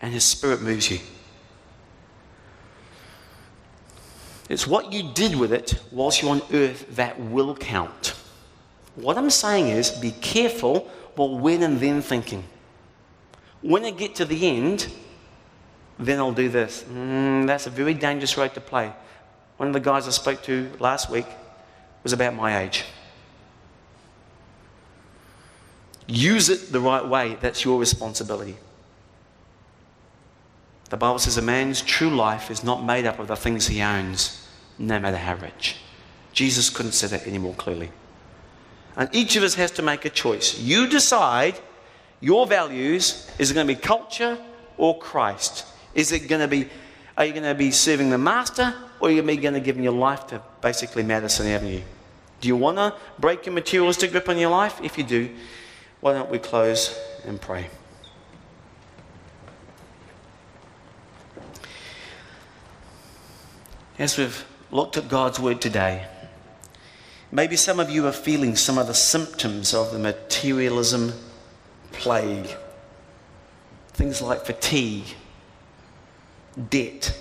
and 0.02 0.12
His 0.12 0.24
Spirit 0.24 0.60
moves 0.60 0.90
you. 0.90 0.98
It's 4.48 4.66
what 4.66 4.92
you 4.92 5.02
did 5.02 5.34
with 5.34 5.52
it 5.52 5.80
whilst 5.90 6.22
you're 6.22 6.30
on 6.30 6.42
earth 6.52 6.96
that 6.96 7.18
will 7.18 7.54
count. 7.56 8.14
What 8.94 9.18
I'm 9.18 9.30
saying 9.30 9.68
is 9.68 9.90
be 9.90 10.12
careful 10.12 10.88
what 11.16 11.32
when 11.40 11.62
and 11.62 11.80
then 11.80 12.02
thinking. 12.02 12.44
When 13.62 13.84
I 13.84 13.90
get 13.90 14.14
to 14.16 14.24
the 14.24 14.48
end, 14.48 14.88
then 15.98 16.18
I'll 16.18 16.32
do 16.32 16.48
this. 16.48 16.84
Mm, 16.84 17.46
that's 17.46 17.66
a 17.66 17.70
very 17.70 17.94
dangerous 17.94 18.36
road 18.36 18.54
to 18.54 18.60
play. 18.60 18.92
One 19.56 19.68
of 19.68 19.72
the 19.72 19.80
guys 19.80 20.06
I 20.06 20.10
spoke 20.10 20.42
to 20.44 20.70
last 20.78 21.10
week 21.10 21.26
was 22.02 22.12
about 22.12 22.34
my 22.34 22.60
age. 22.60 22.84
Use 26.06 26.48
it 26.50 26.70
the 26.70 26.80
right 26.80 27.04
way. 27.04 27.36
That's 27.40 27.64
your 27.64 27.80
responsibility. 27.80 28.56
The 30.88 30.96
Bible 30.96 31.18
says 31.18 31.36
a 31.36 31.42
man's 31.42 31.82
true 31.82 32.10
life 32.10 32.50
is 32.50 32.62
not 32.62 32.84
made 32.84 33.06
up 33.06 33.18
of 33.18 33.26
the 33.26 33.36
things 33.36 33.66
he 33.66 33.82
owns, 33.82 34.46
no 34.78 35.00
matter 35.00 35.16
how 35.16 35.34
rich. 35.34 35.76
Jesus 36.32 36.70
couldn't 36.70 36.92
say 36.92 37.08
that 37.08 37.26
any 37.26 37.38
more 37.38 37.54
clearly. 37.54 37.90
And 38.94 39.08
each 39.12 39.36
of 39.36 39.42
us 39.42 39.54
has 39.54 39.70
to 39.72 39.82
make 39.82 40.04
a 40.04 40.10
choice. 40.10 40.58
You 40.58 40.88
decide 40.88 41.58
your 42.20 42.46
values 42.46 43.30
is 43.38 43.50
it 43.50 43.54
going 43.54 43.66
to 43.66 43.74
be 43.74 43.80
culture 43.80 44.38
or 44.78 44.98
Christ? 44.98 45.66
Is 45.94 46.12
it 46.12 46.28
going 46.28 46.40
to 46.40 46.48
be, 46.48 46.68
are 47.16 47.24
you 47.24 47.32
going 47.32 47.44
to 47.44 47.54
be 47.54 47.70
serving 47.70 48.10
the 48.10 48.18
master 48.18 48.74
or 49.00 49.08
are 49.08 49.10
you 49.10 49.22
going 49.22 49.54
to 49.54 49.60
be 49.60 49.64
giving 49.64 49.82
your 49.82 49.92
life 49.92 50.26
to 50.28 50.40
basically 50.60 51.02
Madison 51.02 51.46
Avenue? 51.46 51.82
Do 52.40 52.48
you 52.48 52.56
want 52.56 52.76
to 52.78 52.94
break 53.18 53.46
your 53.46 53.54
materialistic 53.54 54.12
grip 54.12 54.28
on 54.28 54.38
your 54.38 54.50
life? 54.50 54.80
If 54.82 54.98
you 54.98 55.04
do, 55.04 55.30
why 56.00 56.12
don't 56.12 56.30
we 56.30 56.38
close 56.38 56.98
and 57.24 57.40
pray? 57.40 57.68
As 63.98 64.18
we've 64.18 64.44
looked 64.70 64.98
at 64.98 65.08
God's 65.08 65.40
word 65.40 65.62
today, 65.62 66.06
maybe 67.32 67.56
some 67.56 67.80
of 67.80 67.88
you 67.88 68.06
are 68.06 68.12
feeling 68.12 68.54
some 68.54 68.76
of 68.76 68.86
the 68.86 68.94
symptoms 68.94 69.72
of 69.72 69.90
the 69.90 69.98
materialism 69.98 71.14
plague. 71.92 72.48
Things 73.94 74.20
like 74.20 74.44
fatigue, 74.44 75.06
debt. 76.68 77.18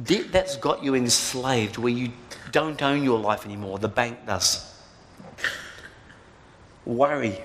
Debt 0.00 0.30
that's 0.30 0.56
got 0.56 0.84
you 0.84 0.94
enslaved, 0.94 1.76
where 1.76 1.92
you 1.92 2.12
don't 2.52 2.80
own 2.80 3.02
your 3.02 3.18
life 3.18 3.44
anymore, 3.44 3.78
the 3.78 3.88
bank 3.88 4.26
does 4.26 4.72
worry. 6.84 7.36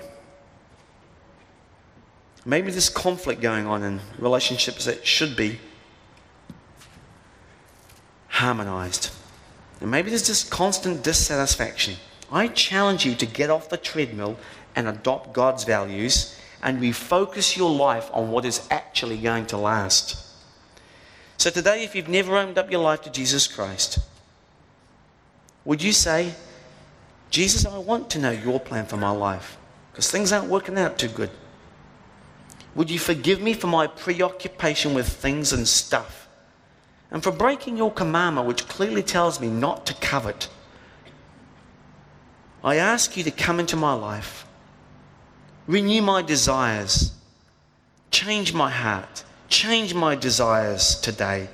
Maybe 2.44 2.70
there's 2.70 2.88
conflict 2.88 3.40
going 3.40 3.66
on 3.66 3.82
in 3.82 4.00
relationships 4.18 4.84
that 4.84 5.04
should 5.04 5.34
be 5.36 5.58
harmonized. 8.32 9.10
And 9.80 9.90
maybe 9.90 10.08
there's 10.08 10.26
just 10.26 10.50
constant 10.50 11.04
dissatisfaction. 11.04 11.96
I 12.30 12.48
challenge 12.48 13.04
you 13.04 13.14
to 13.16 13.26
get 13.26 13.50
off 13.50 13.68
the 13.68 13.76
treadmill 13.76 14.38
and 14.74 14.88
adopt 14.88 15.34
God's 15.34 15.64
values 15.64 16.38
and 16.62 16.80
refocus 16.80 17.56
your 17.56 17.70
life 17.70 18.08
on 18.12 18.30
what 18.30 18.46
is 18.46 18.66
actually 18.70 19.18
going 19.18 19.46
to 19.46 19.58
last. 19.58 20.16
So, 21.36 21.50
today, 21.50 21.84
if 21.84 21.94
you've 21.94 22.08
never 22.08 22.36
opened 22.38 22.56
up 22.56 22.70
your 22.70 22.80
life 22.80 23.02
to 23.02 23.10
Jesus 23.10 23.46
Christ, 23.46 23.98
would 25.64 25.82
you 25.82 25.92
say, 25.92 26.32
Jesus, 27.30 27.66
I 27.66 27.76
want 27.78 28.08
to 28.10 28.18
know 28.18 28.30
your 28.30 28.60
plan 28.60 28.86
for 28.86 28.96
my 28.96 29.10
life 29.10 29.58
because 29.90 30.10
things 30.10 30.32
aren't 30.32 30.48
working 30.48 30.78
out 30.78 30.98
too 30.98 31.08
good. 31.08 31.30
Would 32.74 32.90
you 32.90 32.98
forgive 32.98 33.42
me 33.42 33.52
for 33.52 33.66
my 33.66 33.86
preoccupation 33.86 34.94
with 34.94 35.08
things 35.08 35.52
and 35.52 35.68
stuff 35.68 36.21
and 37.12 37.22
for 37.22 37.30
breaking 37.30 37.76
your 37.76 37.92
commandment, 37.92 38.48
which 38.48 38.66
clearly 38.66 39.02
tells 39.02 39.38
me 39.38 39.48
not 39.48 39.84
to 39.86 39.94
covet? 39.94 40.48
I 42.64 42.76
ask 42.76 43.16
you 43.16 43.22
to 43.24 43.30
come 43.30 43.60
into 43.60 43.76
my 43.76 43.92
life, 43.92 44.46
renew 45.66 46.00
my 46.00 46.22
desires, 46.22 47.12
change 48.10 48.54
my 48.54 48.70
heart, 48.70 49.24
change 49.48 49.94
my 49.94 50.14
desires 50.14 50.98
today, 51.00 51.48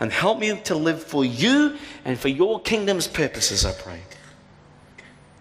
and 0.00 0.10
help 0.10 0.38
me 0.38 0.58
to 0.62 0.74
live 0.74 1.02
for 1.02 1.24
you 1.24 1.76
and 2.04 2.18
for 2.18 2.28
your 2.28 2.60
kingdom's 2.60 3.06
purposes, 3.06 3.66
I 3.66 3.72
pray. 3.72 4.00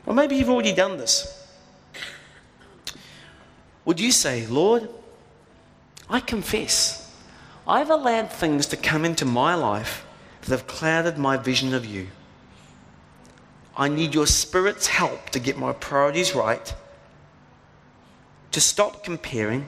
Or 0.05 0.13
maybe 0.13 0.35
you've 0.35 0.49
already 0.49 0.73
done 0.73 0.97
this. 0.97 1.47
Would 3.85 3.99
you 3.99 4.11
say, 4.11 4.47
Lord, 4.47 4.89
I 6.09 6.19
confess 6.19 7.04
I've 7.67 7.89
allowed 7.89 8.31
things 8.31 8.67
to 8.67 8.77
come 8.77 9.05
into 9.05 9.25
my 9.25 9.55
life 9.55 10.05
that 10.41 10.51
have 10.51 10.67
clouded 10.67 11.17
my 11.17 11.37
vision 11.37 11.73
of 11.73 11.85
you. 11.85 12.07
I 13.75 13.87
need 13.87 14.13
your 14.13 14.27
Spirit's 14.27 14.87
help 14.87 15.31
to 15.31 15.39
get 15.39 15.57
my 15.57 15.73
priorities 15.73 16.35
right, 16.35 16.73
to 18.51 18.61
stop 18.61 19.03
comparing, 19.03 19.65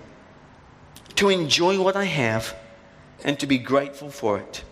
to 1.15 1.29
enjoy 1.29 1.81
what 1.81 1.95
I 1.95 2.05
have, 2.05 2.55
and 3.23 3.39
to 3.39 3.47
be 3.47 3.57
grateful 3.57 4.09
for 4.09 4.37
it, 4.37 4.63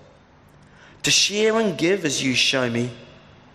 to 1.03 1.11
share 1.11 1.59
and 1.59 1.77
give 1.77 2.05
as 2.05 2.23
you 2.23 2.35
show 2.35 2.69
me 2.69 2.91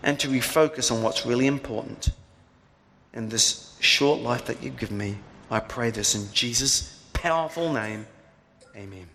and 0.03 0.19
to 0.19 0.27
refocus 0.27 0.91
on 0.91 1.01
what's 1.01 1.25
really 1.25 1.47
important 1.47 2.09
in 3.13 3.29
this 3.29 3.75
short 3.79 4.19
life 4.19 4.45
that 4.45 4.61
you've 4.61 4.77
given 4.77 4.97
me. 4.97 5.17
I 5.49 5.59
pray 5.59 5.91
this 5.91 6.15
in 6.15 6.31
Jesus' 6.33 7.01
powerful 7.13 7.71
name. 7.71 8.05
Amen. 8.75 9.07